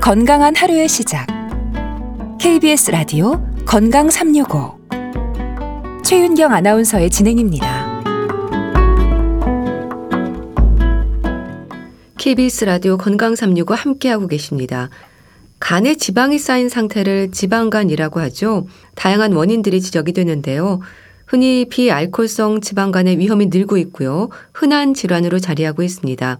건강한 0.06 0.54
하루의 0.54 0.88
시작. 0.88 1.26
KBS 2.38 2.92
라디오 2.92 3.44
건강 3.64 4.08
365. 4.08 4.78
최윤경 6.04 6.52
아나운서의 6.52 7.10
진행입니다. 7.10 8.02
KBS 12.18 12.66
라디오 12.66 12.96
건강 12.96 13.34
365 13.34 13.74
함께하고 13.74 14.28
계십니다. 14.28 14.90
간에 15.58 15.96
지방이 15.96 16.38
쌓인 16.38 16.68
상태를 16.68 17.32
지방간이라고 17.32 18.20
하죠. 18.20 18.68
다양한 18.94 19.32
원인들이 19.32 19.80
지적이 19.80 20.12
되는데요. 20.12 20.78
흔히 21.26 21.66
비알코올성 21.68 22.60
지방간의 22.60 23.18
위험이 23.18 23.46
늘고 23.46 23.76
있고요. 23.78 24.28
흔한 24.54 24.94
질환으로 24.94 25.40
자리하고 25.40 25.82
있습니다. 25.82 26.38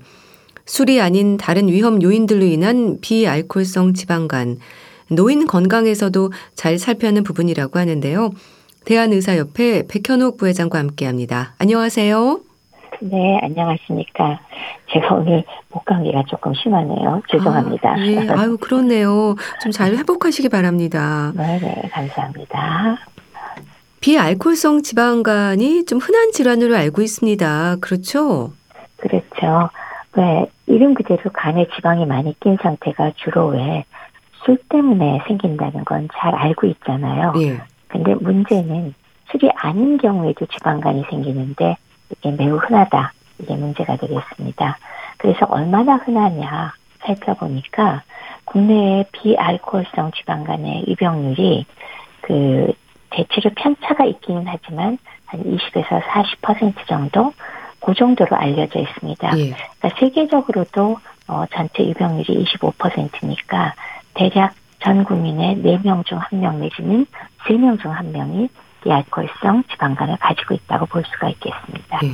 술이 0.67 1.01
아닌 1.01 1.37
다른 1.37 1.69
위험 1.69 2.03
요인들로 2.03 2.45
인한 2.45 2.99
비알코올성 3.01 3.95
지방간, 3.95 4.59
노인 5.11 5.47
건강에서도 5.47 6.33
잘 6.55 6.79
살펴야 6.79 7.11
하는 7.11 7.23
부분이라고 7.23 7.79
하는데요. 7.79 8.31
대한의사협회 8.85 9.85
백현옥 9.89 10.37
부회장과 10.37 10.79
함께합니다. 10.79 11.55
안녕하세요. 11.59 12.41
네, 13.01 13.39
안녕하십니까. 13.43 14.41
제가 14.93 15.15
오늘 15.17 15.45
목감기가 15.71 16.25
조금 16.29 16.53
심하네요. 16.55 17.23
죄송합니다. 17.31 17.91
아, 17.93 18.07
예, 18.07 18.29
아유, 18.31 18.57
그렇네요. 18.59 19.35
좀 19.63 19.71
잘 19.73 19.95
회복하시기 19.97 20.49
바랍니다. 20.49 21.33
네, 21.37 21.59
네, 21.61 21.83
감사합니다. 21.93 22.97
비알코올성 24.01 24.83
지방간이 24.83 25.85
좀 25.85 25.99
흔한 25.99 26.33
질환으로 26.33 26.75
알고 26.77 27.03
있습니다. 27.03 27.77
그렇죠? 27.81 28.53
그렇죠. 28.97 29.69
왜 30.17 30.47
이름 30.67 30.95
그대로 30.95 31.31
간에 31.33 31.67
지방이 31.77 32.07
많이 32.07 32.39
낀 32.41 32.57
상태가 32.61 33.13
주로 33.17 33.49
왜 33.49 33.85
술 34.47 34.57
때문에 34.69 35.23
생긴다는 35.27 35.85
건 35.85 36.09
잘 36.15 36.35
알고 36.35 36.69
있잖아요. 36.69 37.33
예. 37.39 37.61
근데 37.89 38.15
문제는 38.15 38.95
술이 39.31 39.51
아닌 39.57 39.99
경우에도 39.99 40.47
지방간이 40.47 41.05
생기는데 41.11 41.77
이게 42.11 42.31
매우 42.31 42.57
흔하다. 42.57 43.13
이게 43.41 43.57
문제가 43.57 43.97
되겠습니다. 43.97 44.79
그래서 45.19 45.47
얼마나 45.47 45.97
흔하냐 45.97 46.73
살펴보니까 47.05 48.03
국내의 48.45 49.07
비알코올성 49.13 50.13
지방간의 50.13 50.85
유병률이 50.89 51.67
그 52.21 52.73
대체로 53.11 53.51
편차가 53.57 54.05
있기는 54.05 54.45
하지만 54.47 54.99
한 55.27 55.43
20에서 55.43 56.03
40% 56.03 56.87
정도 56.87 57.33
그 57.81 57.95
정도로 57.95 58.37
알려져 58.37 58.81
있습니다. 58.81 59.39
예. 59.39 59.55
그러니까 59.79 60.01
세계적으로도 60.01 60.99
어, 61.29 61.45
전체 61.53 61.85
유병률이 61.85 62.45
25%니까 62.45 63.75
대략 64.15 64.55
전 64.81 65.05
국민의 65.05 65.57
4명 65.57 66.05
중 66.07 66.19
1명 66.19 66.57
내지는 66.57 67.07
3명 67.47 67.81
중 67.81 67.93
1명이 67.93 68.49
비알코올성 68.83 69.65
지방간을 69.71 70.17
가지고 70.19 70.55
있다고 70.55 70.87
볼 70.87 71.03
수가 71.05 71.29
있겠습니다. 71.31 72.01
예. 72.05 72.09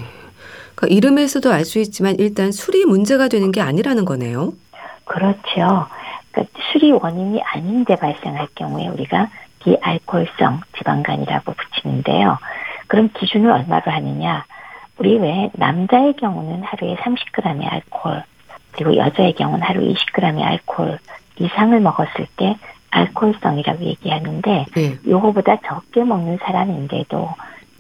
그러니까 0.74 0.86
이름에서도 0.88 1.52
알 1.52 1.64
수 1.64 1.78
있지만 1.80 2.16
일단 2.18 2.50
술이 2.50 2.86
문제가 2.86 3.28
되는 3.28 3.52
게 3.52 3.60
아니라는 3.60 4.04
거네요. 4.04 4.52
그렇죠. 5.04 5.86
그러니까 6.32 6.58
술이 6.72 6.92
원인이 6.92 7.42
아닌데 7.42 7.94
발생할 7.96 8.48
경우에 8.54 8.88
우리가 8.88 9.28
비알코올성 9.60 10.60
지방간이라고 10.78 11.52
붙이는데요. 11.52 12.38
그럼 12.86 13.10
기준을 13.14 13.50
얼마로 13.50 13.90
하느냐? 13.92 14.44
우리 15.02 15.18
왜 15.18 15.50
남자의 15.54 16.12
경우는 16.12 16.62
하루에 16.62 16.94
30g의 16.94 17.72
알코올, 17.72 18.22
그리고 18.70 18.96
여자의 18.96 19.34
경우는 19.34 19.60
하루 19.60 19.80
20g의 19.80 20.40
알코올 20.40 21.00
이상을 21.40 21.80
먹었을 21.80 22.28
때 22.36 22.56
알코올성이라고 22.90 23.82
얘기하는데 23.82 24.66
네. 24.76 24.98
요거보다 25.04 25.56
적게 25.66 26.04
먹는 26.04 26.38
사람인데도 26.40 27.28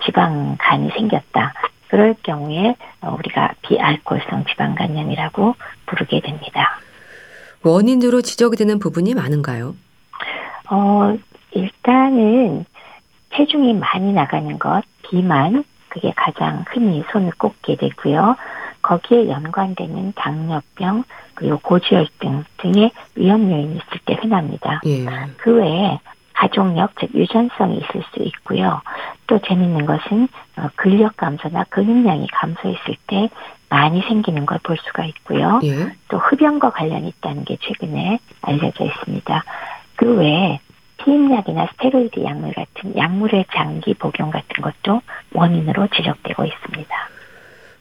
지방간이 0.04 0.90
생겼다. 0.96 1.52
그럴 1.86 2.16
경우에 2.24 2.74
우리가 3.00 3.52
비알코올성 3.62 4.46
지방간염이라고 4.46 5.54
부르게 5.86 6.18
됩니다. 6.18 6.80
원인으로 7.62 8.22
지적이 8.22 8.56
되는 8.56 8.80
부분이 8.80 9.14
많은가요? 9.14 9.76
어, 10.70 11.16
일단은 11.52 12.64
체중이 13.36 13.74
많이 13.74 14.12
나가는 14.12 14.58
것, 14.58 14.82
비만, 15.08 15.62
그게 15.92 16.10
가장 16.16 16.64
흔히 16.68 17.04
손을 17.12 17.32
꼽게 17.36 17.76
되고요. 17.76 18.36
거기에 18.80 19.28
연관되는 19.28 20.14
당뇨병, 20.16 21.04
그리고 21.34 21.58
고지혈증 21.58 22.44
등의 22.56 22.90
위험 23.14 23.50
요인이 23.50 23.72
있을 23.74 23.98
때 24.06 24.14
흔합니다. 24.14 24.80
예. 24.86 25.04
그 25.36 25.54
외에 25.56 25.98
가족력, 26.32 26.92
즉 26.98 27.14
유전성이 27.14 27.76
있을 27.76 28.02
수 28.12 28.22
있고요. 28.22 28.80
또 29.26 29.38
재밌는 29.38 29.84
것은 29.84 30.28
어, 30.56 30.68
근력 30.76 31.16
감소나 31.18 31.64
근육량이 31.68 32.26
감소했을 32.32 32.96
때 33.06 33.28
많이 33.68 34.00
생기는 34.02 34.46
걸 34.46 34.58
볼 34.62 34.76
수가 34.78 35.04
있고요. 35.04 35.60
예. 35.62 35.92
또 36.08 36.16
흡연과 36.18 36.70
관련이 36.70 37.08
있다는 37.08 37.44
게 37.44 37.58
최근에 37.60 38.18
알려져 38.40 38.84
있습니다. 38.84 39.44
그 39.96 40.16
외에 40.16 40.58
피임약이나 41.04 41.68
스테로이드 41.72 42.22
약물 42.24 42.52
같은 42.54 42.96
약물의 42.96 43.46
장기 43.54 43.94
복용 43.94 44.30
같은 44.30 44.62
것도 44.62 45.00
원인으로 45.32 45.88
지적되고 45.88 46.44
있습니다. 46.44 46.94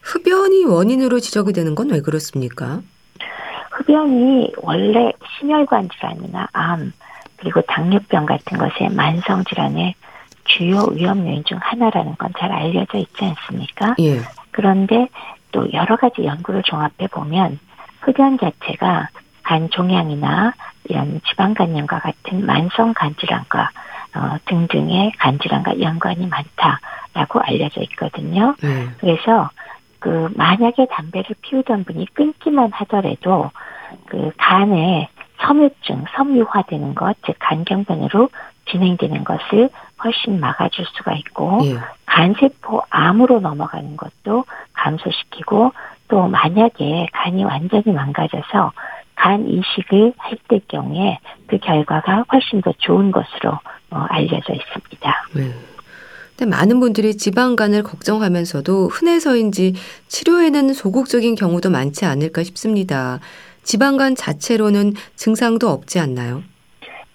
흡연이 0.02 0.66
원인으로 0.66 1.20
지적이 1.20 1.54
되는 1.54 1.76
건 1.76 1.92
왜 1.92 2.02
그렇습니까? 2.02 2.82
흡연이 3.72 4.52
원래 4.58 5.12
심혈관 5.40 5.90
질환이나 5.90 6.48
암 6.54 6.92
그리고 7.38 7.62
당뇨병 7.62 8.26
같은 8.26 8.58
것의 8.58 8.90
만성 8.92 9.44
질환의 9.46 9.96
주요 10.46 10.86
위험 10.94 11.20
요인 11.28 11.44
중 11.44 11.58
하나라는 11.62 12.16
건 12.18 12.32
잘 12.38 12.52
알려져 12.52 12.98
있지 12.98 13.24
않습니까? 13.24 13.96
예. 14.00 14.20
그런데 14.52 15.08
또 15.52 15.72
여러 15.74 15.96
가지 15.96 16.24
연구를 16.26 16.64
종합해 16.64 17.08
보면 17.12 17.60
흡연 18.02 18.38
자체가 18.40 19.10
간 19.52 19.70
종양이나 19.70 20.54
이런 20.86 21.20
지방간염과 21.28 22.00
같은 22.00 22.46
만성 22.46 22.94
간질환과 22.94 23.70
어, 24.16 24.38
등등의 24.46 25.12
간질환과 25.20 25.82
연관이 25.82 26.26
많다라고 26.26 27.42
알려져 27.42 27.82
있거든요. 27.82 28.56
네. 28.62 28.88
그래서 29.00 29.50
그 30.00 30.30
만약에 30.38 30.88
담배를 30.90 31.36
피우던 31.42 31.84
분이 31.84 32.08
끊기만 32.14 32.72
하더라도 32.72 33.52
그 34.06 34.32
간에 34.38 35.10
섬유증, 35.42 36.06
섬유화되는 36.16 36.96
것, 36.96 37.18
즉 37.26 37.36
간경변으로 37.40 38.30
진행되는 38.70 39.26
것을 39.26 39.70
훨씬 40.02 40.40
막아줄 40.40 40.86
수가 40.94 41.12
있고 41.16 41.60
예. 41.66 41.78
간세포 42.06 42.84
암으로 42.90 43.42
넘어가는 43.42 43.98
것도 43.98 44.46
감소시키고 44.72 45.74
또 46.08 46.28
만약에 46.28 47.08
간이 47.12 47.44
완전히 47.44 47.92
망가져서 47.92 48.72
간 49.22 49.48
이식을 49.48 50.14
했을 50.26 50.62
경우에 50.68 51.20
그 51.46 51.60
결과가 51.60 52.26
훨씬 52.32 52.60
더 52.62 52.74
좋은 52.80 53.12
것으로 53.12 53.52
어, 53.92 54.06
알려져 54.10 54.54
있습니다. 54.54 55.28
네. 55.36 55.52
근데 56.36 56.50
많은 56.50 56.80
분들이 56.80 57.16
지방간을 57.16 57.84
걱정하면서도 57.84 58.88
흔해서인지 58.88 59.76
치료에는 60.08 60.74
소극적인 60.74 61.36
경우도 61.36 61.70
많지 61.70 62.06
않을까 62.06 62.42
싶습니다. 62.44 63.20
지방간 63.62 64.16
자체로는 64.16 64.94
증상도 65.16 65.70
없지 65.70 66.00
않나요? 66.00 66.42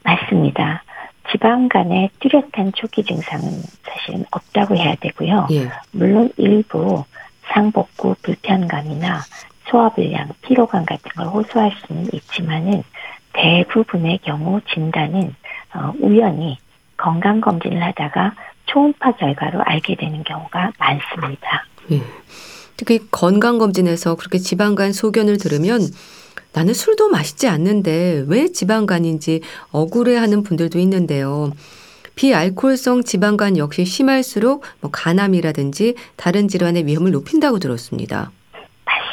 맞습니다. 0.04 0.84
지방간의 1.32 2.10
뚜렷한 2.20 2.72
초기 2.76 3.02
증상은 3.02 3.50
사실은 3.82 4.24
없다고 4.30 4.76
해야 4.76 4.94
되고요. 4.94 5.48
예. 5.50 5.70
물론 5.90 6.30
일부 6.36 7.04
상복구 7.52 8.14
불편감이나 8.22 9.22
소화불량, 9.70 10.30
피로감 10.42 10.84
같은 10.84 11.10
걸 11.16 11.26
호소할 11.26 11.72
수는 11.86 12.08
있지만은 12.12 12.82
대부분의 13.32 14.18
경우 14.22 14.60
진단은 14.72 15.34
어, 15.74 15.92
우연히 16.00 16.58
건강 16.96 17.40
검진을 17.40 17.82
하다가 17.82 18.34
초음파 18.66 19.12
결과로 19.12 19.60
알게 19.62 19.96
되는 19.96 20.24
경우가 20.24 20.72
많습니다. 20.78 21.66
예. 21.92 22.02
특히 22.76 23.00
건강 23.10 23.58
검진에서 23.58 24.16
그렇게 24.16 24.38
지방간 24.38 24.92
소견을 24.92 25.38
들으면 25.38 25.80
나는 26.52 26.74
술도 26.74 27.08
마시지 27.08 27.48
않는데 27.48 28.24
왜 28.28 28.50
지방간인지 28.50 29.42
억울해하는 29.72 30.42
분들도 30.42 30.78
있는데요. 30.78 31.52
비알코올성 32.14 33.04
지방간 33.04 33.58
역시 33.58 33.84
심할수록 33.84 34.62
뭐 34.80 34.90
간암이라든지 34.90 35.94
다른 36.16 36.48
질환의 36.48 36.86
위험을 36.86 37.12
높인다고 37.12 37.58
들었습니다. 37.58 38.30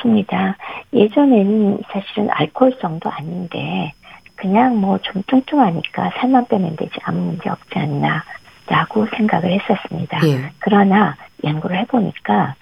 맞습니다. 0.04 0.58
예전에는 0.94 1.80
사실은 1.92 2.30
알코올성도 2.32 3.10
아닌데 3.10 3.94
그냥 4.36 4.80
뭐 4.80 4.98
좀 5.02 5.24
뚱뚱하니까 5.28 6.12
살만 6.18 6.48
빼면 6.48 6.76
되지 6.76 6.92
아무 7.04 7.20
문제 7.22 7.50
없지 7.50 7.80
않나라고 7.80 9.08
생각을 9.16 9.52
했었습니다. 9.52 10.20
예. 10.28 10.52
그러나 10.60 11.16
연구를 11.44 11.80
해보니까 11.82 12.56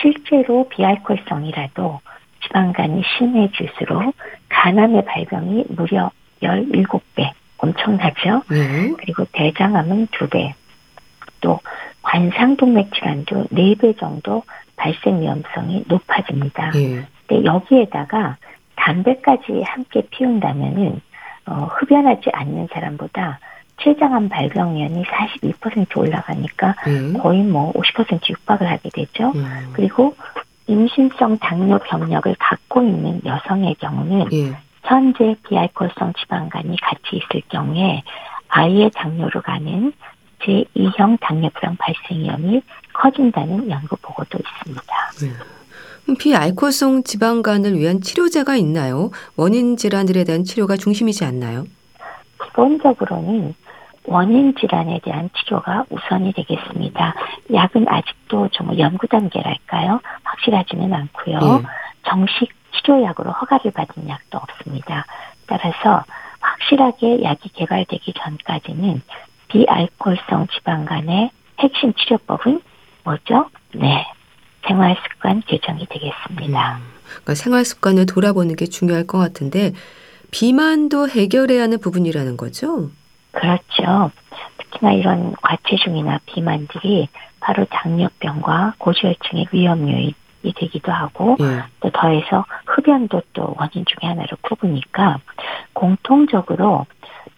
실제로 0.00 0.68
비알코올성이라도 0.68 2.00
지방간이 2.42 3.02
심해질수록 3.18 4.14
간암의 4.48 5.04
발병이 5.04 5.64
무려 5.70 6.10
17배 6.42 7.30
엄청나죠. 7.58 8.42
예. 8.52 8.92
그리고 8.98 9.24
대장암은 9.32 10.08
2배 10.08 10.52
또 11.40 11.60
관상동맥 12.02 12.92
질환도 12.94 13.46
4배 13.52 13.98
정도 13.98 14.42
발생 14.82 15.20
위험성이 15.20 15.84
높아집니다. 15.86 16.72
예. 16.74 17.06
근데 17.26 17.44
여기에다가 17.44 18.36
담배까지 18.74 19.62
함께 19.64 20.02
피운다면은 20.10 21.00
어, 21.46 21.68
흡연하지 21.70 22.30
않는 22.32 22.66
사람보다 22.72 23.38
췌장암 23.76 24.28
발병률이 24.28 25.04
42% 25.04 25.96
올라가니까 25.96 26.74
예. 26.88 27.12
거의 27.16 27.42
뭐 27.42 27.72
50% 27.74 28.28
육박을 28.28 28.68
하게 28.68 28.90
되죠. 28.92 29.32
예. 29.36 29.40
그리고 29.72 30.16
임신성 30.66 31.38
당뇨 31.38 31.78
병력을 31.78 32.34
갖고 32.40 32.82
있는 32.82 33.20
여성의 33.24 33.76
경우는 33.76 34.32
예. 34.32 34.52
현재 34.82 35.36
비알코올성 35.48 36.12
지방간이 36.14 36.76
같이 36.80 37.16
있을 37.16 37.40
경우에 37.48 38.02
아이의 38.48 38.90
당뇨로 38.90 39.42
가는 39.42 39.92
제2형 40.42 41.18
당뇨병 41.20 41.76
발생 41.76 42.18
위험이 42.18 42.62
커진다는 42.92 43.70
연구 43.70 43.96
보고도 44.02 44.38
있습니다. 44.38 44.82
네. 45.20 46.16
비알코올성 46.18 47.04
지방간을 47.04 47.78
위한 47.78 48.00
치료제가 48.00 48.56
있나요? 48.56 49.10
원인 49.36 49.76
질환들에 49.76 50.24
대한 50.24 50.44
치료가 50.44 50.76
중심이지 50.76 51.24
않나요? 51.24 51.64
기본적으로는 52.44 53.54
원인 54.04 54.54
질환에 54.56 55.00
대한 55.04 55.30
치료가 55.32 55.84
우선이 55.90 56.32
되겠습니다. 56.32 57.14
약은 57.52 57.86
아직도 57.88 58.48
좀 58.48 58.76
연구 58.78 59.06
단계랄까요? 59.06 60.00
확실하지는 60.24 60.92
않고요. 60.92 61.38
네. 61.38 61.62
정식 62.08 62.48
치료약으로 62.72 63.30
허가를 63.30 63.70
받은 63.70 64.08
약도 64.08 64.38
없습니다. 64.38 65.06
따라서 65.46 66.04
확실하게 66.40 67.22
약이 67.22 67.50
개발되기 67.50 68.14
전까지는 68.18 69.02
비알코올성 69.52 70.46
지방간의 70.48 71.30
핵심 71.58 71.92
치료법은 71.92 72.62
뭐죠? 73.04 73.50
네. 73.74 74.06
생활 74.66 74.96
습관 75.02 75.42
개정이 75.42 75.86
되겠습니다. 75.86 76.76
음, 76.76 76.82
그러니까 77.04 77.34
생활 77.34 77.64
습관을 77.64 78.06
돌아보는 78.06 78.56
게 78.56 78.64
중요할 78.64 79.06
것 79.06 79.18
같은데 79.18 79.72
비만도 80.30 81.08
해결해야 81.08 81.62
하는 81.64 81.78
부분이라는 81.78 82.36
거죠? 82.36 82.90
그렇죠. 83.32 84.10
특히나 84.58 84.92
이런 84.92 85.34
과체중이나 85.42 86.20
비만들이 86.26 87.08
바로 87.40 87.66
당뇨병과 87.66 88.74
고지혈증의 88.78 89.48
위험 89.52 89.90
요인이 89.90 90.14
되기도 90.56 90.92
하고 90.92 91.36
예. 91.40 91.64
또 91.80 91.90
더해서 91.90 92.46
흡연도 92.66 93.20
또 93.34 93.54
원인 93.58 93.84
중의 93.84 94.14
하나로 94.14 94.28
꼽으니까 94.40 95.18
공통적으로 95.74 96.86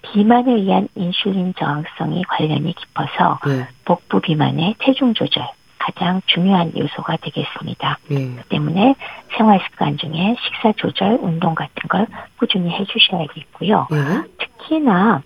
비만에 0.05 0.53
의한 0.53 0.89
인슐린 0.95 1.55
저항성이 1.59 2.23
관련이 2.25 2.75
깊어서 2.75 3.39
예. 3.49 3.67
복부 3.85 4.21
비만의 4.21 4.77
체중 4.85 5.15
조절 5.15 5.49
가장 5.79 6.21
중요한 6.27 6.73
요소가 6.77 7.17
되겠습니다. 7.17 7.99
예. 8.11 8.43
때문에 8.49 8.95
생활 9.37 9.61
습관 9.65 9.97
중에 9.97 10.37
식사 10.43 10.73
조절, 10.77 11.19
운동 11.21 11.55
같은 11.55 11.89
걸 11.89 12.07
꾸준히 12.39 12.71
해주셔야겠고요. 12.71 13.89
예. 13.93 14.23
특히나 14.39 15.23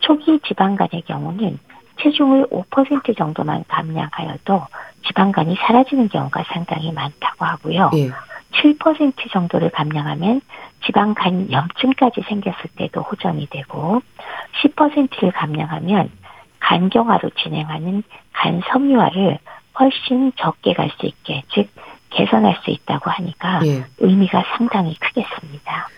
초기 0.00 0.40
지방간의 0.40 1.02
경우는 1.06 1.58
체중을 2.02 2.46
5% 2.46 3.16
정도만 3.16 3.64
감량하여도 3.68 4.66
지방간이 5.06 5.56
사라지는 5.56 6.08
경우가 6.08 6.44
상당히 6.52 6.92
많다고 6.92 7.44
하고요. 7.44 7.90
예. 8.64 8.72
7% 8.74 9.30
정도를 9.32 9.70
감량하면 9.70 10.40
지방 10.84 11.14
간 11.14 11.50
염증까지 11.50 12.22
생겼을 12.28 12.70
때도 12.76 13.02
호전이 13.02 13.48
되고 13.50 14.02
10%를 14.62 15.32
감량하면 15.32 16.10
간경화로 16.60 17.30
진행하는 17.30 18.02
간 18.32 18.60
섬유화를 18.70 19.38
훨씬 19.78 20.32
적게 20.36 20.72
갈 20.74 20.90
수 20.98 21.06
있게 21.06 21.42
즉 21.52 21.68
개선할 22.10 22.58
수 22.62 22.70
있다고 22.70 23.10
하니까 23.10 23.60
예. 23.66 23.84
의미가 23.98 24.44
상당히 24.56 24.94
크겠습니다. 24.98 25.88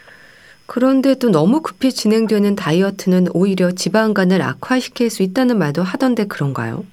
그런데 0.67 1.15
또 1.15 1.31
너무 1.31 1.63
급히 1.63 1.93
진행되는 1.93 2.57
다이어트는 2.57 3.29
오히려 3.35 3.71
지방간을 3.71 4.43
악화시킬 4.43 5.11
수 5.11 5.23
있다는 5.23 5.59
말도 5.59 5.83
하던데 5.83 6.27
그런가요? 6.27 6.85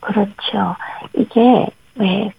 그렇죠. 0.00 0.74
이게 1.14 1.66
왜 1.94 2.32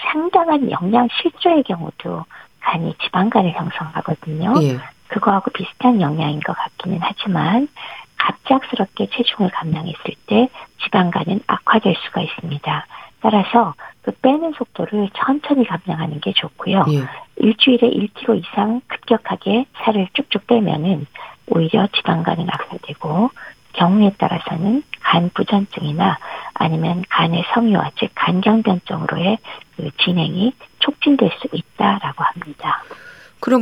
상당한 0.00 0.70
영양 0.70 1.08
실조의 1.20 1.62
경우도 1.64 2.24
간이 2.60 2.94
지방간을 3.02 3.52
형성하거든요. 3.52 4.54
예. 4.62 4.78
그거하고 5.08 5.50
비슷한 5.50 6.00
영양인 6.00 6.40
것 6.40 6.56
같기는 6.56 6.98
하지만 7.00 7.68
갑작스럽게 8.16 9.08
체중을 9.10 9.50
감량했을 9.50 10.14
때 10.26 10.48
지방간은 10.82 11.40
악화될 11.46 11.94
수가 12.06 12.22
있습니다. 12.22 12.86
따라서 13.20 13.74
그 14.02 14.12
빼는 14.12 14.52
속도를 14.52 15.10
천천히 15.14 15.66
감량하는 15.66 16.20
게 16.20 16.32
좋고요. 16.32 16.84
예. 16.90 17.04
일주일에 17.36 17.90
1kg 17.90 18.38
이상 18.38 18.80
급격하게 18.86 19.66
살을 19.76 20.08
쭉쭉 20.12 20.46
빼면은 20.46 21.06
오히려 21.46 21.86
지방간은 21.88 22.46
악화되고 22.50 23.30
경우에 23.74 24.12
따라서는 24.18 24.82
간 25.00 25.30
부전증이나 25.34 26.18
아니면 26.54 27.02
간의 27.08 27.44
섬유화 27.52 27.90
즉 27.96 28.10
간경변증으로의 28.14 29.38
그 29.76 29.90
진행이 29.98 30.52
촉진될 30.78 31.30
수 31.40 31.48
있다라고 31.52 32.24
합니다. 32.24 32.82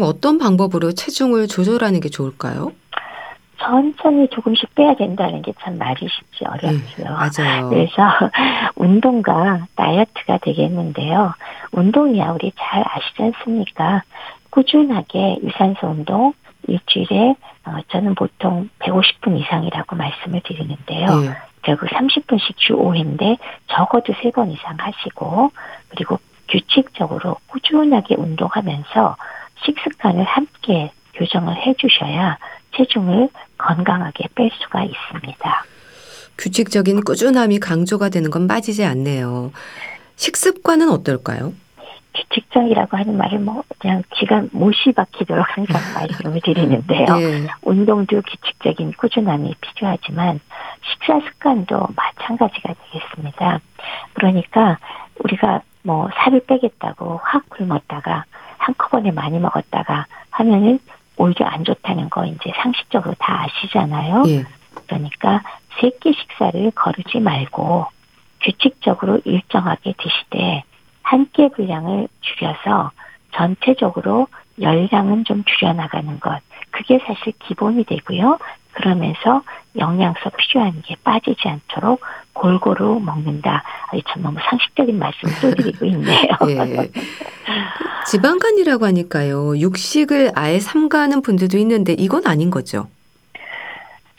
그럼 0.03 0.11
어떤 0.17 0.39
방법으로 0.39 0.91
체중을 0.93 1.47
조절하는 1.47 2.01
게 2.01 2.09
좋을까요? 2.09 2.73
천천히 3.59 4.29
조금씩 4.31 4.75
빼야 4.75 4.97
된다는 4.97 5.41
게 5.43 5.53
참 5.61 5.79
말이 5.79 6.09
쉽지 6.09 6.45
어렵고요. 6.45 6.81
네, 6.97 7.05
맞아요. 7.05 7.69
그래서 7.69 7.93
운동과 8.75 9.67
다이어트가 9.77 10.39
되겠는데요. 10.39 11.35
운동이야 11.71 12.33
우리 12.33 12.51
잘 12.59 12.83
아시지 12.85 13.23
않습니까? 13.23 14.03
꾸준하게 14.51 15.39
유산소 15.45 15.87
운동 15.87 16.33
일주일에 16.67 17.37
어, 17.67 17.77
저는 17.93 18.17
보통 18.17 18.69
150분 18.81 19.39
이상이라고 19.39 19.95
말씀을 19.95 20.41
드리는데요. 20.45 21.07
네. 21.21 21.29
결국 21.63 21.87
30분씩 21.91 22.57
주 22.57 22.75
5회인데 22.75 23.39
적어도 23.69 24.13
3번 24.15 24.53
이상 24.53 24.77
하시고 24.81 25.53
그리고 25.91 26.19
규칙적으로 26.49 27.37
꾸준하게 27.47 28.17
운동하면서 28.19 29.17
식습관을 29.65 30.25
함께 30.25 30.91
교정을 31.15 31.57
해주셔야 31.57 32.39
체중을 32.77 33.29
건강하게 33.59 34.29
뺄 34.35 34.51
수가 34.63 34.85
있습니다. 34.85 35.65
규칙적인 36.39 37.03
꾸준함이 37.03 37.61
강조가 37.61 38.09
되는 38.09 38.31
건 38.31 38.49
빠지지 38.49 38.85
않네요. 38.85 39.53
식습관은 40.17 40.89
어떨까요? 40.91 41.53
규칙적이라고 42.15 42.97
하는 42.97 43.17
말을 43.17 43.39
뭐 43.39 43.63
그냥 43.79 44.03
기가 44.11 44.43
못이 44.53 44.93
박히도록 44.95 45.45
항상 45.49 45.81
말씀을 45.95 46.41
드리는데요. 46.43 47.07
네. 47.17 47.47
운동도 47.63 48.21
규칙적인 48.23 48.93
꾸준함이 48.99 49.55
필요하지만 49.61 50.41
식사 50.91 51.21
습관도 51.21 51.89
마찬가지가 51.97 52.75
되겠습니다. 52.75 53.61
그러니까 54.13 54.79
우리가 55.21 55.63
뭐 55.83 56.09
살을 56.15 56.45
빼겠다고 56.47 57.21
확 57.23 57.49
굶었다가 57.49 58.25
한꺼번에 58.63 59.11
많이 59.11 59.39
먹었다가 59.39 60.07
하면은 60.31 60.79
오히려 61.17 61.47
안 61.47 61.65
좋다는 61.65 62.09
거 62.11 62.25
이제 62.25 62.53
상식적으로 62.57 63.15
다 63.19 63.45
아시잖아요. 63.45 64.25
예. 64.29 64.45
그러니까 64.87 65.43
세 65.81 65.91
끼 66.01 66.13
식사를 66.13 66.71
거르지 66.73 67.19
말고 67.21 67.87
규칙적으로 68.41 69.21
일정하게 69.25 69.95
드시되 69.99 70.63
한끼 71.03 71.49
분량을 71.51 72.09
줄여서 72.21 72.91
전체적으로 73.33 74.29
열량은 74.61 75.25
좀 75.25 75.43
줄여나가는 75.45 76.21
것. 76.21 76.41
그게 76.71 76.99
사실 77.07 77.33
기본이 77.41 77.85
되고요. 77.85 78.39
그러면서 78.73 79.43
영양소 79.77 80.31
필요한 80.37 80.83
게 80.83 80.97
빠지지 81.03 81.49
않도록 81.49 82.01
골고루 82.33 83.01
먹는다. 83.01 83.63
아니, 83.91 84.03
참 84.09 84.23
너무 84.23 84.39
상식적인 84.49 84.99
말씀을 84.99 85.35
또 85.41 85.51
드리고 85.63 85.85
있네요. 85.87 86.29
예. 86.49 86.91
지방간이라고 88.07 88.87
하니까요. 88.87 89.59
육식을 89.59 90.33
아예 90.35 90.59
삼가하는 90.59 91.23
분들도 91.23 91.57
있는데 91.59 91.93
이건 91.93 92.27
아닌 92.27 92.51
거죠. 92.51 92.89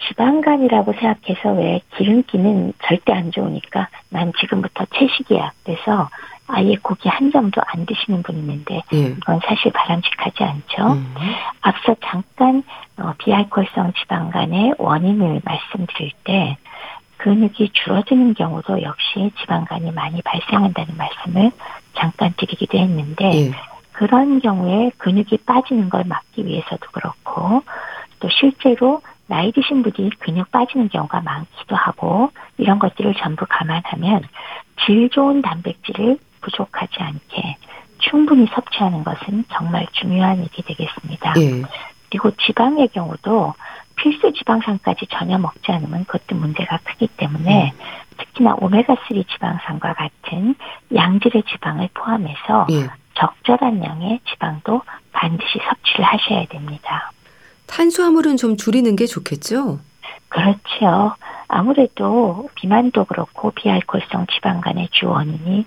지방간이라고 0.08 0.94
생각해서 0.94 1.54
왜 1.54 1.82
기름기는 1.98 2.74
절대 2.86 3.14
안 3.14 3.32
좋으니까 3.32 3.88
난 4.10 4.32
지금부터 4.40 4.86
채식이야. 4.94 5.52
그래서 5.64 6.10
아예 6.48 6.76
고기 6.82 7.10
한 7.10 7.32
점도 7.32 7.62
안 7.68 7.86
드시는 7.86 8.22
분 8.24 8.38
있는데 8.38 8.82
예. 8.94 8.98
이건 8.98 9.40
사실 9.46 9.72
바람직하지 9.72 10.44
않죠. 10.44 10.94
음. 10.94 11.16
앞서 11.62 11.96
잠깐 12.04 12.64
어, 12.98 13.14
비알코올성 13.18 13.94
지방간의 13.94 14.76
원인을 14.78 15.42
말씀드릴 15.44 16.12
때 16.24 16.58
근육이 17.18 17.72
줄어드는 17.72 18.34
경우도 18.34 18.82
역시 18.82 19.32
지방간이 19.40 19.92
많이 19.92 20.22
발생한다는 20.22 20.98
말씀을 20.98 21.52
잠깐 21.94 22.34
드리기도 22.36 22.78
했는데 22.78 23.48
예. 23.48 23.52
그런 23.94 24.42
경우에 24.42 24.92
근육이 24.98 25.38
빠지는 25.46 25.90
걸 25.90 26.04
막기 26.06 26.46
위해서도 26.46 26.86
그렇고 26.92 27.64
또 28.20 28.30
실제로 28.30 29.02
나이 29.28 29.52
드신 29.52 29.84
분이 29.84 30.10
근육 30.20 30.52
빠지는 30.52 30.90
경우가 30.90 31.22
많기도 31.22 31.76
하고 31.76 32.32
이런 32.58 32.80
것들을 32.80 33.14
전부 33.16 33.46
감안하면 33.48 34.24
질 34.86 35.10
좋은 35.10 35.42
단백질을 35.42 36.18
부족하지 36.44 36.96
않게 37.00 37.58
충분히 38.00 38.48
섭취하는 38.54 39.04
것은 39.04 39.46
정말 39.52 39.88
중요한 39.94 40.38
일이 40.38 40.62
되겠습니다. 40.64 41.34
예. 41.38 41.64
그리고 42.10 42.32
지방의 42.46 42.90
경우도 42.90 43.54
필수 43.96 44.32
지방산까지 44.34 45.08
전혀 45.12 45.38
먹지 45.38 45.72
않으면 45.72 46.06
그것도 46.06 46.36
문제가 46.36 46.80
크기 46.84 47.08
때문에 47.08 47.74
음. 47.74 47.80
특히나 48.18 48.56
오메가3 48.58 49.28
지방산과 49.28 49.94
같은 49.94 50.56
양질의 50.94 51.44
지방을 51.44 51.90
포함해서 51.94 52.68
예. 52.72 52.90
적절한 53.16 53.84
양의 53.84 54.20
지방도 54.30 54.82
반드시 55.12 55.60
섭취를 55.68 56.04
하셔야 56.04 56.46
됩니다. 56.46 57.12
탄수화물은 57.68 58.38
좀 58.38 58.58
줄이는 58.58 58.96
게 58.96 59.06
좋겠죠? 59.06 59.80
그렇죠. 60.30 61.16
아무래도 61.48 62.50
비만도 62.56 63.06
그렇고 63.06 63.52
비알코올성 63.52 64.28
지방간의 64.28 64.90
주 64.92 65.08
원인이 65.08 65.60
어, 65.60 65.66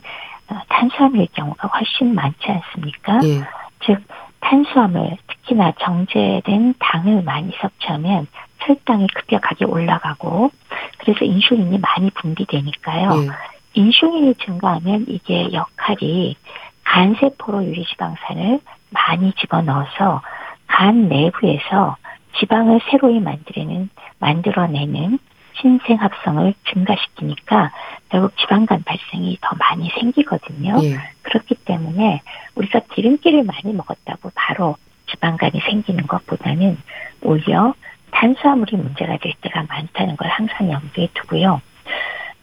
탄수화물의 0.69 1.29
경우가 1.33 1.69
훨씬 1.69 2.15
많지 2.15 2.39
않습니까? 2.49 3.21
예. 3.25 3.43
즉 3.85 4.03
탄수화물, 4.41 5.17
특히나 5.27 5.73
정제된 5.81 6.75
당을 6.79 7.23
많이 7.23 7.53
섭취하면 7.61 8.27
혈당이 8.61 9.07
급격하게 9.09 9.65
올라가고 9.65 10.51
그래서 10.99 11.25
인슐린이 11.25 11.79
많이 11.79 12.11
분비되니까요. 12.11 13.11
예. 13.23 13.29
인슐린이 13.75 14.35
증가하면 14.37 15.07
이게 15.09 15.53
역할이 15.53 16.37
간세포로 16.85 17.65
유리지방산을 17.65 18.61
많이 18.91 19.33
집어넣어서 19.35 20.23
간 20.67 21.09
내부에서 21.09 21.97
지방을 22.39 22.81
새로이 22.91 23.21
만들어내는 23.21 23.91
만들어내는 24.19 25.19
신생 25.61 25.97
합성을 25.97 26.55
증가시키니까 26.73 27.73
결국 28.09 28.37
지방간 28.39 28.83
발생이 28.85 29.39
더 29.41 29.57
많이 29.57 29.91
생기거든요. 29.99 30.79
예. 30.83 30.97
그렇기 31.23 31.55
때문에 31.65 32.23
우리가 32.55 32.81
기름기를 32.93 33.45
많이 33.45 33.73
먹었다고 33.73 34.31
바로 34.35 34.77
지방간이 35.11 35.61
생기는 35.61 36.07
것보다는 36.07 36.79
오히려 37.23 37.75
탄수화물이 38.11 38.77
문제가 38.77 39.17
될 39.19 39.33
때가 39.41 39.65
많다는 39.69 40.17
걸 40.17 40.29
항상 40.29 40.71
염두에 40.71 41.09
두고요. 41.15 41.61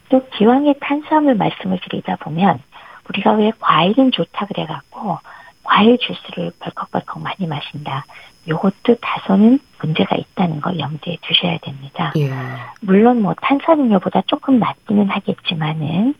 또 0.08 0.26
기왕에 0.30 0.74
탄수화물 0.80 1.34
말씀을 1.34 1.80
드리다 1.80 2.16
보면 2.16 2.60
우리가 3.08 3.32
왜 3.32 3.52
과일은 3.58 4.12
좋다 4.12 4.46
그래갖고 4.46 5.18
과일 5.62 5.98
주스를 5.98 6.52
벌컥벌컥 6.58 7.22
많이 7.22 7.46
마신다. 7.46 8.04
요것도 8.48 8.96
다소는 9.00 9.58
문제가 9.80 10.16
있다는 10.16 10.60
걸 10.60 10.78
염두에 10.78 11.16
두셔야 11.22 11.58
됩니다. 11.58 12.12
예. 12.16 12.30
물론 12.80 13.22
뭐 13.22 13.34
탄산음료보다 13.40 14.22
조금 14.26 14.58
낫기는 14.58 15.08
하겠지만은 15.08 16.14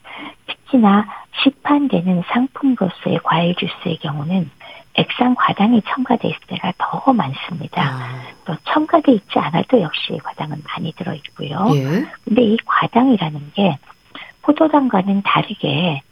특히나 0.47 1.07
시판되는 1.43 2.23
상품으로서의 2.29 3.21
과일 3.23 3.55
주스의 3.57 3.99
경우는 3.99 4.51
액상 4.95 5.35
과당이 5.35 5.83
첨가돼 5.83 6.29
있을 6.29 6.41
때가 6.47 6.73
더 6.79 7.13
많습니다. 7.13 7.83
아. 7.83 8.23
또 8.45 8.57
첨가돼 8.65 9.13
있지 9.13 9.39
않아도 9.39 9.81
역시 9.81 10.19
과당은 10.23 10.63
많이 10.67 10.93
들어 10.93 11.15
있고요. 11.15 11.67
예. 11.75 12.07
근데 12.25 12.43
이 12.43 12.57
과당이라는 12.65 13.53
게 13.55 13.77
포도당과는 14.43 15.23
다르게 15.23 16.03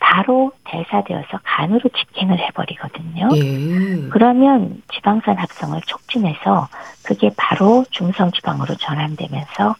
바로 0.00 0.50
대사되어서 0.64 1.40
간으로 1.44 1.88
직행을 1.94 2.38
해버리거든요. 2.38 3.28
예. 3.36 4.08
그러면 4.08 4.82
지방산 4.92 5.36
합성을 5.36 5.80
촉진해서 5.82 6.68
그게 7.04 7.30
바로 7.36 7.84
중성 7.90 8.32
지방으로 8.32 8.74
전환되면서 8.76 9.76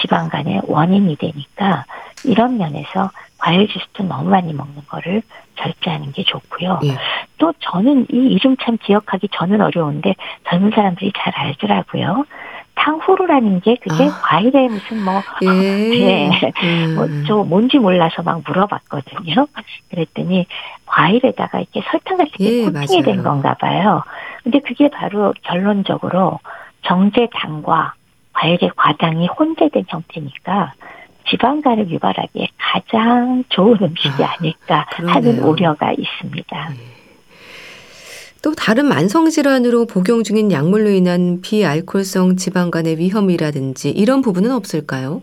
지방간의 0.00 0.62
원인이 0.66 1.16
되니까 1.16 1.84
이런 2.24 2.56
면에서 2.56 3.10
과일 3.38 3.68
주스도 3.68 4.04
너무 4.04 4.30
많이 4.30 4.54
먹는 4.54 4.82
거를 4.88 5.22
절제하는 5.56 6.12
게 6.12 6.24
좋고요. 6.24 6.80
예. 6.84 6.96
또 7.38 7.52
저는 7.58 8.06
이 8.10 8.16
이름 8.16 8.56
참 8.56 8.78
기억하기 8.80 9.28
저는 9.32 9.60
어려운데 9.60 10.14
젊은 10.48 10.70
사람들이 10.70 11.12
잘 11.16 11.32
알더라고요. 11.36 12.24
탕후루라는 12.74 13.60
게 13.60 13.76
그게 13.76 14.04
아. 14.04 14.20
과일에 14.22 14.68
무슨 14.68 15.04
뭐, 15.04 15.22
예. 15.42 15.48
네. 15.48 16.52
음. 16.62 16.94
뭐저 16.94 17.44
뭔지 17.44 17.78
몰라서 17.78 18.22
막 18.22 18.42
물어봤거든요. 18.46 19.46
그랬더니 19.90 20.46
과일에다가 20.86 21.60
이렇게 21.60 21.82
설탕 21.90 22.18
같은 22.18 22.32
게 22.32 22.44
예, 22.44 22.64
코팅이 22.64 23.02
된 23.02 23.22
건가 23.22 23.54
봐요. 23.54 24.02
근데 24.42 24.60
그게 24.60 24.88
바로 24.90 25.32
결론적으로 25.42 26.40
정제당과 26.82 27.94
과일의 28.32 28.70
과당이 28.76 29.26
혼재된 29.28 29.84
형태니까 29.88 30.72
지방간을 31.30 31.88
유발하기에 31.88 32.48
가장 32.58 33.44
좋은 33.48 33.78
음식이 33.80 34.22
아, 34.22 34.36
닐까 34.42 34.86
하는 34.90 35.38
우려가 35.38 35.92
있습니다. 35.92 36.68
예. 36.72 36.93
또 38.44 38.54
다른 38.54 38.84
만성 38.84 39.30
질환으로 39.30 39.86
복용 39.86 40.22
중인 40.22 40.52
약물로 40.52 40.90
인한 40.90 41.40
비알코올성 41.40 42.36
지방간의 42.36 42.98
위험이라든지 42.98 43.88
이런 43.88 44.20
부분은 44.20 44.52
없을까요? 44.52 45.22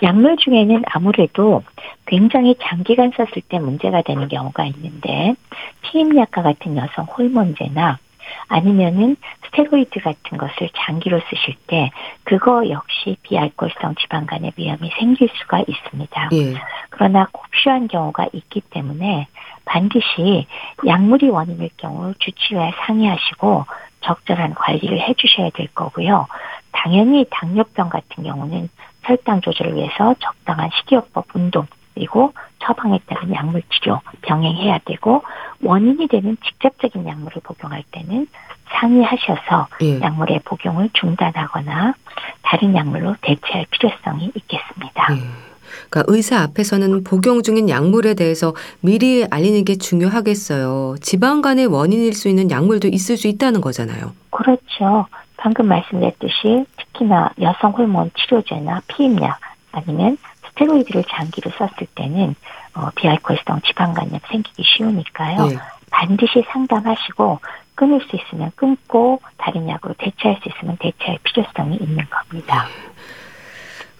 약물 0.00 0.36
중에는 0.36 0.84
아무래도 0.86 1.64
굉장히 2.06 2.54
장기간 2.62 3.10
썼을 3.16 3.42
때 3.48 3.58
문제가 3.58 4.02
되는 4.02 4.28
경우가 4.28 4.64
있는데 4.66 5.34
피임약과 5.82 6.42
같은 6.42 6.76
여성 6.76 7.06
호르몬제나 7.06 7.98
아니면은 8.46 9.16
스테로이드 9.46 10.00
같은 10.00 10.38
것을 10.38 10.68
장기로 10.72 11.20
쓰실 11.28 11.56
때 11.66 11.90
그거 12.22 12.68
역시 12.68 13.16
비알코올성 13.22 13.96
지방간의 13.96 14.52
위험이 14.56 14.92
생길 14.96 15.28
수가 15.40 15.64
있습니다. 15.66 16.28
예. 16.32 16.54
그러나 16.90 17.26
꼭 17.32 17.50
필요한 17.50 17.88
경우가 17.88 18.28
있기 18.32 18.60
때문에 18.70 19.26
반드시 19.66 20.46
약물이 20.86 21.28
원인일 21.28 21.68
경우 21.76 22.14
주치의와 22.18 22.72
상의하시고 22.86 23.66
적절한 24.00 24.54
관리를 24.54 25.00
해주셔야 25.00 25.50
될 25.50 25.66
거고요. 25.74 26.26
당연히 26.72 27.26
당뇨병 27.30 27.90
같은 27.90 28.24
경우는 28.24 28.68
혈당 29.02 29.40
조절을 29.42 29.76
위해서 29.76 30.14
적당한 30.20 30.70
식이요법 30.74 31.26
운동 31.34 31.66
그리고 31.94 32.32
처방에 32.58 33.00
따른 33.06 33.32
약물 33.34 33.62
치료 33.70 34.00
병행해야 34.22 34.78
되고 34.84 35.22
원인이 35.62 36.08
되는 36.08 36.36
직접적인 36.44 37.06
약물을 37.06 37.40
복용할 37.42 37.82
때는 37.90 38.26
상의하셔서 38.68 39.68
예. 39.82 40.00
약물의 40.00 40.40
복용을 40.44 40.90
중단하거나 40.92 41.94
다른 42.42 42.74
약물로 42.74 43.16
대체할 43.22 43.66
필요성이 43.70 44.30
있겠습니다. 44.34 45.14
예. 45.14 45.55
그러니까 45.90 46.12
의사 46.12 46.40
앞에서는 46.40 47.04
복용 47.04 47.42
중인 47.42 47.68
약물에 47.68 48.14
대해서 48.14 48.54
미리 48.80 49.26
알리는 49.30 49.64
게 49.64 49.76
중요하겠어요. 49.76 50.96
지방간의 51.00 51.66
원인일 51.66 52.12
수 52.12 52.28
있는 52.28 52.50
약물도 52.50 52.88
있을 52.88 53.16
수 53.16 53.28
있다는 53.28 53.60
거잖아요. 53.60 54.12
그렇죠. 54.30 55.06
방금 55.36 55.68
말씀드렸듯이 55.68 56.64
특히나 56.76 57.30
여성 57.40 57.72
호르몬 57.72 58.10
치료제나 58.16 58.82
피임약 58.88 59.38
아니면 59.72 60.16
스테로이드를 60.48 61.04
장기로 61.08 61.50
썼을 61.58 61.86
때는 61.94 62.34
어, 62.74 62.90
비알코올성 62.94 63.60
지방간염 63.62 64.20
생기기 64.30 64.62
쉬우니까요. 64.64 65.46
네. 65.46 65.56
반드시 65.90 66.44
상담하시고 66.50 67.40
끊을 67.74 68.00
수 68.00 68.16
있으면 68.16 68.50
끊고 68.56 69.20
다른 69.36 69.68
약으로 69.68 69.94
대체할 69.98 70.40
수 70.42 70.48
있으면 70.48 70.76
대체할 70.80 71.18
필요성이 71.22 71.76
있는 71.76 72.04
겁니다. 72.10 72.66
네. 72.66 72.85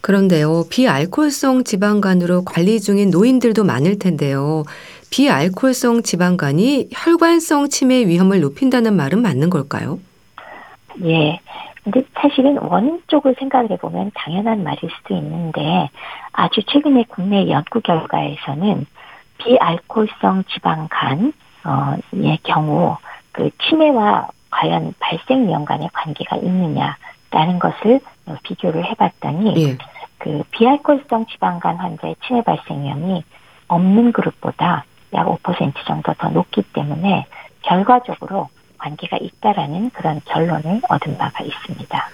그런데요, 0.07 0.67
비알코올성 0.71 1.65
지방간으로 1.65 2.45
관리 2.45 2.79
중인 2.79 3.11
노인들도 3.11 3.65
많을 3.65 3.99
텐데요. 3.99 4.63
비알코올성 5.11 6.03
지방간이 6.03 6.91
혈관성 6.93 7.69
치매 7.71 8.07
위험을 8.07 8.41
높인다는 8.41 8.95
말은 8.95 9.21
맞는 9.21 9.51
걸까요? 9.51 9.99
예. 11.03 11.41
근데 11.83 12.03
사실은 12.15 12.57
원인 12.59 13.03
쪽을 13.09 13.35
생각을 13.37 13.73
해보면 13.73 14.13
당연한 14.15 14.63
말일 14.63 14.79
수도 14.97 15.17
있는데 15.17 15.91
아주 16.33 16.63
최근에 16.63 17.07
국내 17.09 17.51
연구 17.51 17.81
결과에서는 17.81 18.87
비알코올성 19.39 20.45
지방간의 20.55 21.33
경우 22.45 22.97
그 23.33 23.51
치매와 23.59 24.29
과연 24.51 24.95
발생 25.01 25.49
위험 25.49 25.65
간의 25.65 25.91
관계가 25.93 26.37
있느냐라는 26.37 27.59
것을 27.59 27.99
비교를 28.45 28.85
해봤더니 28.85 29.55
예. 29.57 29.77
그 30.27 30.43
비알코올성 30.51 31.27
지방간 31.27 31.77
환자의 31.77 32.17
치매 32.27 32.43
발생 32.43 32.83
위험이 32.83 33.23
없는 33.69 34.11
그룹보다 34.11 34.85
약 35.15 35.27
5% 35.29 35.73
정도 35.87 36.13
더 36.15 36.29
높기 36.31 36.63
때문에 36.73 37.27
결과적으로 37.63 38.49
관계가 38.79 39.19
있다라는 39.19 39.91
그런 39.91 40.21
결론을 40.25 40.81
얻은 40.89 41.17
바가 41.17 41.45
있습니다. 41.45 42.09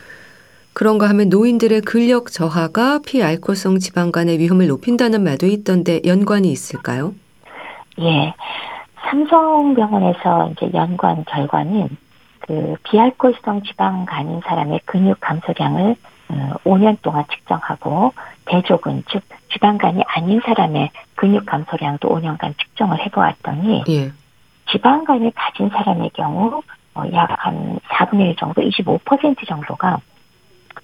그런가 0.75 1.09
하면 1.09 1.31
노인들의 1.31 1.81
근력 1.81 2.31
저하가 2.31 3.01
피알코올성 3.07 3.79
지방간의 3.79 4.39
위험을 4.39 4.67
높인다는 4.67 5.25
말도 5.25 5.47
있던데 5.47 6.03
연관이 6.05 6.53
있을까요? 6.53 7.15
예. 7.99 8.35
삼성병원에서 9.09 10.51
이제 10.53 10.71
연관 10.75 11.25
결과는 11.25 11.89
그 12.41 12.77
비알코올성 12.83 13.63
지방간인 13.63 14.43
사람의 14.45 14.81
근육 14.85 15.19
감소량을 15.21 15.97
5년 16.65 16.95
어, 16.95 16.99
동안 17.03 17.25
측정하고 17.31 18.13
대조군 18.47 19.05
즉 19.11 19.23
지방간이 19.53 20.03
아닌 20.07 20.41
사람의 20.45 20.91
근육 21.15 21.47
감소량도 21.47 22.09
5년간 22.09 22.59
측정을 22.59 22.99
해보았더니 23.07 23.85
예. 23.89 24.13
지방간을 24.71 25.33
가진 25.35 25.69
사람의 25.69 26.11
경우 26.15 26.63
어, 26.95 27.03
약한 27.13 27.79
4분의 27.89 28.21
1 28.31 28.37
정도 28.37 28.63
25% 28.63 29.47
정도가 29.47 29.99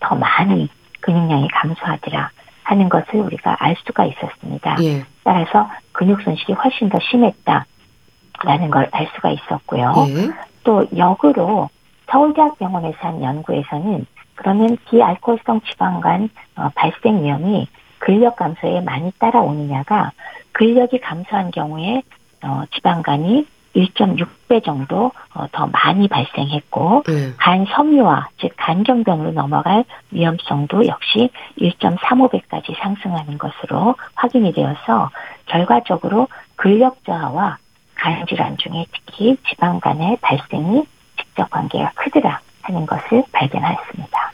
더 0.01 0.15
많은 0.15 0.69
근육량이 1.01 1.49
감소하더라 1.49 2.31
하는 2.65 2.89
것을 2.89 3.21
우리가 3.21 3.57
알 3.59 3.77
수가 3.87 4.05
있었습니다. 4.05 4.77
예. 4.83 5.05
따라서 5.25 5.69
근육 5.93 6.21
손실이 6.23 6.53
훨씬 6.53 6.89
더 6.89 6.99
심했다라는 7.01 8.71
걸 8.71 8.89
알 8.93 9.09
수가 9.15 9.31
있었고요. 9.31 9.93
예. 10.09 10.31
또 10.65 10.87
역으로 10.97 11.69
서울대학병원에서 12.11 12.99
한 13.01 13.23
연구에서는 13.23 14.07
그러면 14.39 14.79
비알코올성 14.89 15.61
지방간 15.63 16.31
어, 16.57 16.71
발생 16.75 17.23
위험이 17.23 17.67
근력 17.99 18.37
감소에 18.37 18.81
많이 18.81 19.11
따라오느냐가 19.19 20.13
근력이 20.53 21.01
감소한 21.01 21.51
경우에 21.51 22.03
어, 22.45 22.63
지방간이 22.73 23.47
1.6배 23.75 24.65
정도 24.65 25.11
어, 25.35 25.47
더 25.51 25.67
많이 25.67 26.07
발생했고 26.07 27.03
네. 27.07 27.33
간 27.37 27.67
섬유화 27.67 28.29
즉 28.41 28.53
간경변으로 28.57 29.33
넘어갈 29.33 29.85
위험성도 30.13 30.87
역시 30.87 31.31
1.35배까지 31.59 32.77
상승하는 32.81 33.39
것으로 33.39 33.97
확인이 34.15 34.53
되어서 34.53 35.11
결과적으로 35.47 36.29
근력 36.55 37.05
저하와 37.05 37.59
간 37.97 38.25
질환 38.27 38.57
중에 38.57 38.87
특히 38.93 39.37
지방간의 39.49 40.19
발생이 40.21 40.85
직접 41.17 41.51
관계가 41.51 41.91
크더라 41.97 42.41
하는 42.69 42.87
것을 42.87 43.25
발견하였습니다. 43.33 44.33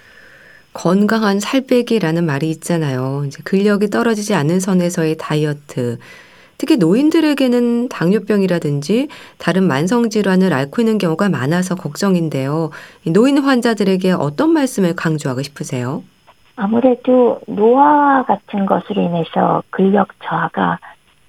건강한 0.72 1.38
살 1.38 1.62
빼기라는 1.66 2.26
말이 2.26 2.50
있잖아요. 2.50 3.24
이제 3.26 3.40
근력이 3.44 3.88
떨어지지 3.90 4.34
않는 4.34 4.60
선에서의 4.60 5.16
다이어트. 5.18 5.98
특히 6.58 6.76
노인들에게는 6.76 7.88
당뇨병이라든지 7.88 9.08
다른 9.38 9.64
만성 9.64 10.08
질환을 10.08 10.52
앓고 10.52 10.82
있는 10.82 10.98
경우가 10.98 11.28
많아서 11.28 11.74
걱정인데요. 11.74 12.70
노인 13.12 13.38
환자들에게 13.38 14.12
어떤 14.12 14.52
말씀을 14.52 14.94
강조하고 14.94 15.42
싶으세요? 15.42 16.02
아무래도 16.56 17.40
노화 17.48 18.24
같은 18.24 18.66
것으로 18.66 19.02
인해서 19.02 19.62
근력 19.70 20.08
저하가 20.24 20.78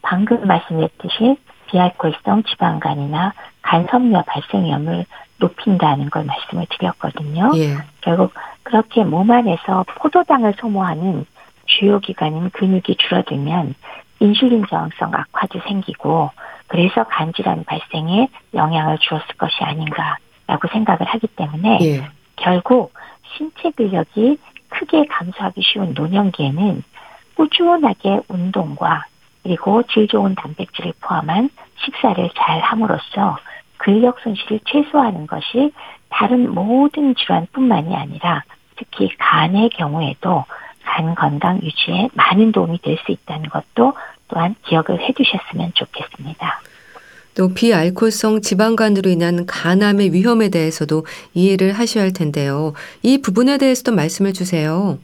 방금 0.02 0.46
말씀드렸듯이 0.46 1.38
비알코올성 1.68 2.44
지방간이나 2.44 3.34
간섬유화 3.64 4.24
발생 4.28 4.66
위험을 4.66 5.06
높인다는 5.38 6.10
걸 6.10 6.26
말씀을 6.26 6.66
드렸거든요. 6.70 7.52
예. 7.56 7.78
결국 8.02 8.34
그렇게 8.64 9.04
몸 9.04 9.30
안에서 9.32 9.86
포도당을 9.96 10.54
소모하는 10.60 11.26
주요 11.66 12.00
기관인 12.00 12.50
근육이 12.52 12.96
줄어들면 12.98 13.76
인슐린 14.20 14.66
저항성 14.70 15.14
악화도 15.14 15.62
생기고 15.68 16.32
그래서 16.68 17.04
간 17.04 17.34
질환 17.34 17.64
발생에 17.64 18.28
영향을 18.54 18.98
주었을 19.00 19.28
것이 19.38 19.56
아닌가라고 19.62 20.68
생각을 20.72 21.06
하기 21.06 21.28
때문에 21.28 21.80
예. 21.82 22.08
결국 22.36 22.94
신체 23.36 23.72
근력이 23.72 24.38
크게 24.70 25.06
감소하기 25.08 25.62
쉬운 25.62 25.94
노년기에는 25.94 26.84
꾸준하게 27.36 28.22
운동과 28.28 29.06
그리고 29.44 29.84
질 29.84 30.08
좋은 30.08 30.34
단백질을 30.36 30.94
포함한 31.02 31.50
식사를 31.84 32.30
잘 32.36 32.60
함으로써 32.62 33.38
근력 33.86 34.20
손실을 34.22 34.60
최소화하는 34.66 35.28
것이 35.28 35.72
다른 36.10 36.52
모든 36.52 37.14
질환뿐만이 37.14 37.96
아니라 37.96 38.44
특히 38.78 39.16
간의 39.20 39.70
경우에도 39.70 40.44
간 40.84 41.14
건강 41.14 41.62
유지에 41.62 42.10
많은 42.16 42.52
도움이 42.52 42.80
될 42.82 42.98
수 43.06 43.12
있다는 43.12 43.48
것도 43.50 43.94
또한 44.28 44.56
기억을 44.64 45.00
해 45.00 45.14
두셨으면 45.14 45.74
좋겠습니다. 45.76 46.62
또 47.38 47.54
비알코올성 47.54 48.42
지방간으로 48.42 49.12
인한 49.12 49.46
간암의 49.46 50.14
위험에 50.14 50.50
대해서도 50.50 51.06
이해를 51.36 51.74
하셔야 51.74 52.06
할 52.06 52.12
텐데요. 52.12 52.74
이 53.04 53.22
부분에 53.22 53.60
대해서도 53.60 53.92
말씀을 53.96 54.34
주세요. 54.34 54.98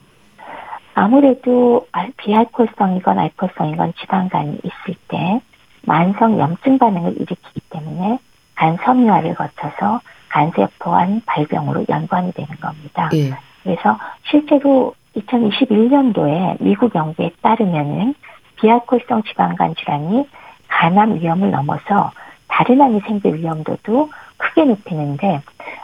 아무래도 0.96 1.86
비알코올성이건 2.18 3.20
알코올성이건 3.20 3.94
지방간이 4.02 4.58
있을 4.64 4.96
때 5.08 5.40
만성 5.84 6.40
염증 6.40 6.80
반응을 6.80 7.12
일으키기 7.14 7.60
때문에 7.70 8.18
간 8.62 8.78
섬유화를 8.84 9.34
거쳐서 9.34 10.02
간세포환 10.30 11.24
발병으로 11.26 11.84
연관이 11.90 12.32
되는 12.32 12.56
겁니다. 12.58 13.10
예. 13.14 13.32
그래서 13.64 13.98
실제로 14.30 14.94
2021년도에 15.16 16.58
미국 16.60 16.94
연구에 16.94 17.32
따르면은 17.42 18.14
비알코올성 18.58 19.24
지방간 19.24 19.74
질환이 19.74 20.30
간암 20.68 21.16
위험을 21.16 21.50
넘어서 21.50 22.12
다른 22.48 22.80
암이 22.80 23.00
생길 23.00 23.34
위험도도 23.34 24.12
크게 24.38 24.66
높이는데 24.66 25.42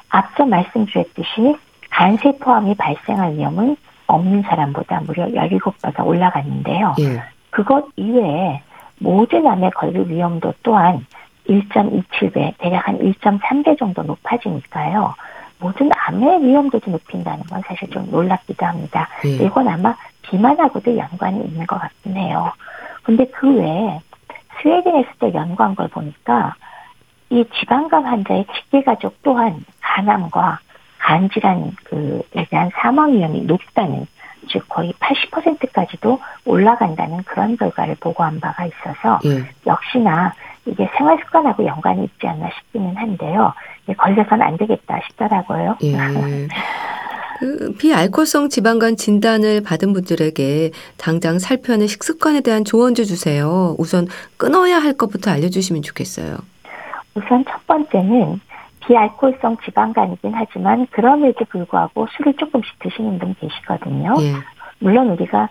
앞서 0.10 0.46
말씀드렸듯이 0.46 1.58
간세포암이 1.90 2.76
발생할 2.76 3.34
위험은 3.34 3.76
없는 4.06 4.44
사람보다 4.44 5.02
무려 5.08 5.26
17배가 5.26 6.06
올라갔는데요. 6.06 6.94
예. 7.00 7.24
그것 7.50 7.88
이외에 7.96 8.62
모든 9.00 9.48
암에 9.48 9.72
걸릴 9.72 10.08
위험도 10.08 10.54
또한 10.62 11.08
1.27배, 11.48 12.54
대략 12.58 12.88
한 12.88 12.98
1.3배 13.00 13.78
정도 13.78 14.04
높아지니까요. 14.04 15.14
모든 15.60 15.90
암의 15.94 16.44
위험도도 16.44 16.92
높인다는 16.92 17.44
건 17.46 17.62
사실 17.66 17.90
좀 17.90 18.10
놀랍기도 18.12 18.66
합니다. 18.66 19.08
예. 19.26 19.46
이건 19.46 19.68
아마 19.68 19.96
비만하고도 20.22 20.98
연관이 20.98 21.44
있는 21.46 21.66
것 21.66 21.80
같긴 21.80 22.16
해요. 22.16 22.52
근데 23.04 23.26
그 23.28 23.56
외에 23.56 24.00
스웨덴에서도 24.62 25.34
연구한 25.34 25.76
걸 25.76 25.88
보니까 25.88 26.54
이 27.30 27.44
지방간 27.60 28.06
환자의 28.06 28.46
직계 28.54 28.84
가족 28.84 29.22
또한 29.24 29.64
간암과 29.82 30.60
간질환 31.00 31.72
그에 31.84 32.46
대한 32.50 32.70
사망 32.74 33.14
위험이 33.14 33.42
높다는 33.42 34.06
즉 34.50 34.68
거의 34.70 34.94
80%까지도 34.94 36.20
올라간다는 36.46 37.24
그런 37.24 37.58
결과를 37.58 37.96
보고한 38.00 38.40
바가 38.40 38.66
있어서 38.66 39.20
예. 39.26 39.44
역시나 39.66 40.34
이게 40.68 40.90
생활 40.98 41.18
습관하고 41.20 41.66
연관이 41.66 42.04
있지 42.04 42.28
않나 42.28 42.50
싶기는 42.58 42.96
한데요. 42.96 43.54
걸려서는 43.98 44.46
안 44.46 44.58
되겠다 44.58 45.00
싶더라고요. 45.10 45.78
예. 45.84 45.98
그 47.40 47.74
비알코올성 47.78 48.50
지방간 48.50 48.96
진단을 48.98 49.62
받은 49.62 49.94
분들에게 49.94 50.72
당장 50.98 51.38
살펴는 51.38 51.86
식습관에 51.88 52.42
대한 52.42 52.66
조언 52.66 52.96
좀 52.96 53.06
주세요. 53.06 53.76
우선 53.78 54.08
끊어야 54.38 54.80
할 54.80 54.94
것부터 54.94 55.32
알려주시면 55.32 55.84
좋겠어요. 55.84 56.38
우선 57.14 57.46
첫 57.46 57.66
번째는 57.68 58.42
비알코올성 58.88 59.58
지방간이긴 59.66 60.32
하지만 60.34 60.88
그럼에도 60.92 61.46
불구하고 61.46 62.08
술을 62.18 62.34
조금씩 62.38 62.80
드시는 62.80 63.20
분 63.20 63.36
계시거든요. 63.40 64.16
예. 64.22 64.34
물론 64.80 65.10
우리가 65.10 65.50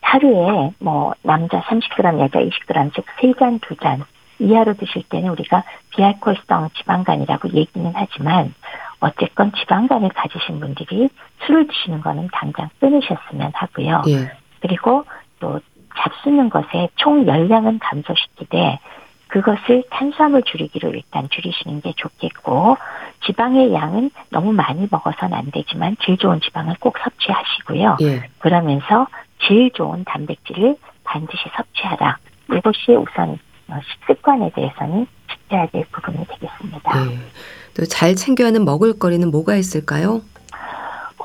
하루에 0.00 0.72
뭐 0.78 1.14
남자 1.22 1.60
30g, 1.62 2.20
여자 2.20 2.38
20g, 2.38 2.92
즉 2.94 3.04
3잔, 3.20 3.60
2잔 3.60 4.02
이하로 4.38 4.74
드실 4.74 5.02
때는 5.08 5.30
우리가 5.30 5.64
비알코올성 5.90 6.70
지방간이라고 6.76 7.50
얘기는 7.50 7.92
하지만 7.94 8.54
어쨌건 9.00 9.52
지방간을 9.52 10.08
가지신 10.10 10.60
분들이 10.60 11.08
술을 11.46 11.66
드시는 11.66 12.00
거는 12.00 12.28
당장 12.32 12.68
끊으셨으면 12.80 13.52
하고요. 13.54 14.02
예. 14.08 14.32
그리고 14.60 15.04
또 15.40 15.60
잡수는 15.96 16.50
것에 16.50 16.88
총 16.96 17.26
열량은 17.26 17.78
감소시키되 17.78 18.78
그것을 19.28 19.82
탄수화물 19.90 20.42
줄이기로 20.42 20.90
일단 20.90 21.28
줄이시는 21.28 21.80
게 21.80 21.92
좋겠고 21.96 22.76
지방의 23.26 23.72
양은 23.74 24.10
너무 24.30 24.52
많이 24.52 24.86
먹어서는 24.90 25.36
안 25.36 25.50
되지만 25.50 25.96
질 26.00 26.16
좋은 26.16 26.40
지방을 26.40 26.76
꼭 26.80 26.96
섭취하시고요. 26.98 27.96
예. 28.02 28.28
그러면서 28.38 29.06
질 29.40 29.70
좋은 29.72 30.04
단백질을 30.04 30.76
반드시 31.04 31.42
섭취하라. 31.56 32.18
이것이 32.52 32.92
우선 32.92 33.38
식습관에 33.82 34.50
대해서는 34.54 35.06
지켜야 35.30 35.66
될 35.66 35.84
부분이 35.90 36.26
되겠습니다. 36.26 37.06
예. 37.10 37.18
또잘 37.76 38.14
챙겨야 38.14 38.48
하는 38.48 38.64
먹을거리는 38.64 39.30
뭐가 39.30 39.56
있을까요? 39.56 40.22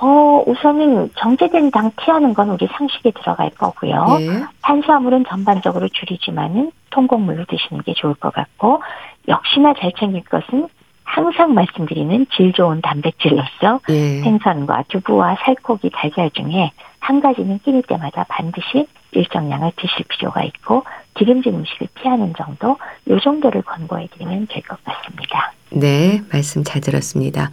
어, 0.02 0.44
우선은 0.48 1.12
정제된 1.18 1.72
당 1.72 1.92
피하는 1.98 2.34
건 2.34 2.50
우리 2.50 2.68
상식에 2.68 3.12
들어갈 3.12 3.50
거고요. 3.50 4.06
네. 4.20 4.44
탄수화물은 4.62 5.26
전반적으로 5.28 5.90
줄이지만은 5.90 6.72
통곡물로 6.92 7.46
드시는 7.46 7.84
게 7.84 7.94
좋을 7.94 8.16
것 8.16 8.34
같고, 8.34 8.82
역시나 9.28 9.74
잘 9.78 9.92
챙길 10.00 10.24
것은 10.24 10.70
항상 11.04 11.54
말씀드리는 11.54 12.28
질 12.32 12.54
좋은 12.54 12.82
단백질로서 12.82 13.82
네. 13.90 14.22
생선과 14.22 14.86
두부와 14.88 15.38
살코기, 15.44 15.90
달걀 15.94 16.30
중에 16.32 16.72
한 17.00 17.20
가지는 17.20 17.60
끼니 17.60 17.82
때마다 17.82 18.26
반드시 18.30 18.88
일정량을 19.12 19.72
드실 19.76 20.06
필요가 20.10 20.44
있고 20.44 20.84
기름진 21.16 21.56
음식을 21.56 21.88
피하는 21.96 22.34
정도, 22.38 22.78
요 23.10 23.20
정도를 23.20 23.62
권고해 23.64 24.08
드리면 24.14 24.48
될 24.48 24.62
것 24.64 24.78
같습니다. 24.84 25.54
네, 25.72 26.22
말씀 26.32 26.64
잘 26.64 26.82
들었습니다. 26.82 27.50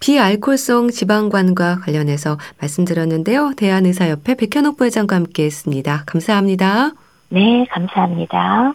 비알코올성 0.00 0.88
지방관과 0.90 1.80
관련해서 1.80 2.38
말씀드렸는데요. 2.60 3.52
대한의사협회 3.56 4.34
백현옥 4.36 4.78
부회장과 4.78 5.16
함께했습니다. 5.16 6.04
감사합니다. 6.06 6.92
네, 7.28 7.66
감사합니다. 7.70 8.72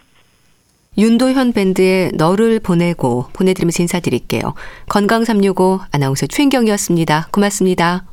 윤도현 0.98 1.52
밴드의 1.52 2.12
너를 2.14 2.58
보내고 2.60 3.26
보내드리면서 3.34 3.82
인사드릴게요. 3.82 4.54
건강365 4.88 5.80
아나운서 5.92 6.26
최인경이었습니다. 6.26 7.28
고맙습니다. 7.32 8.04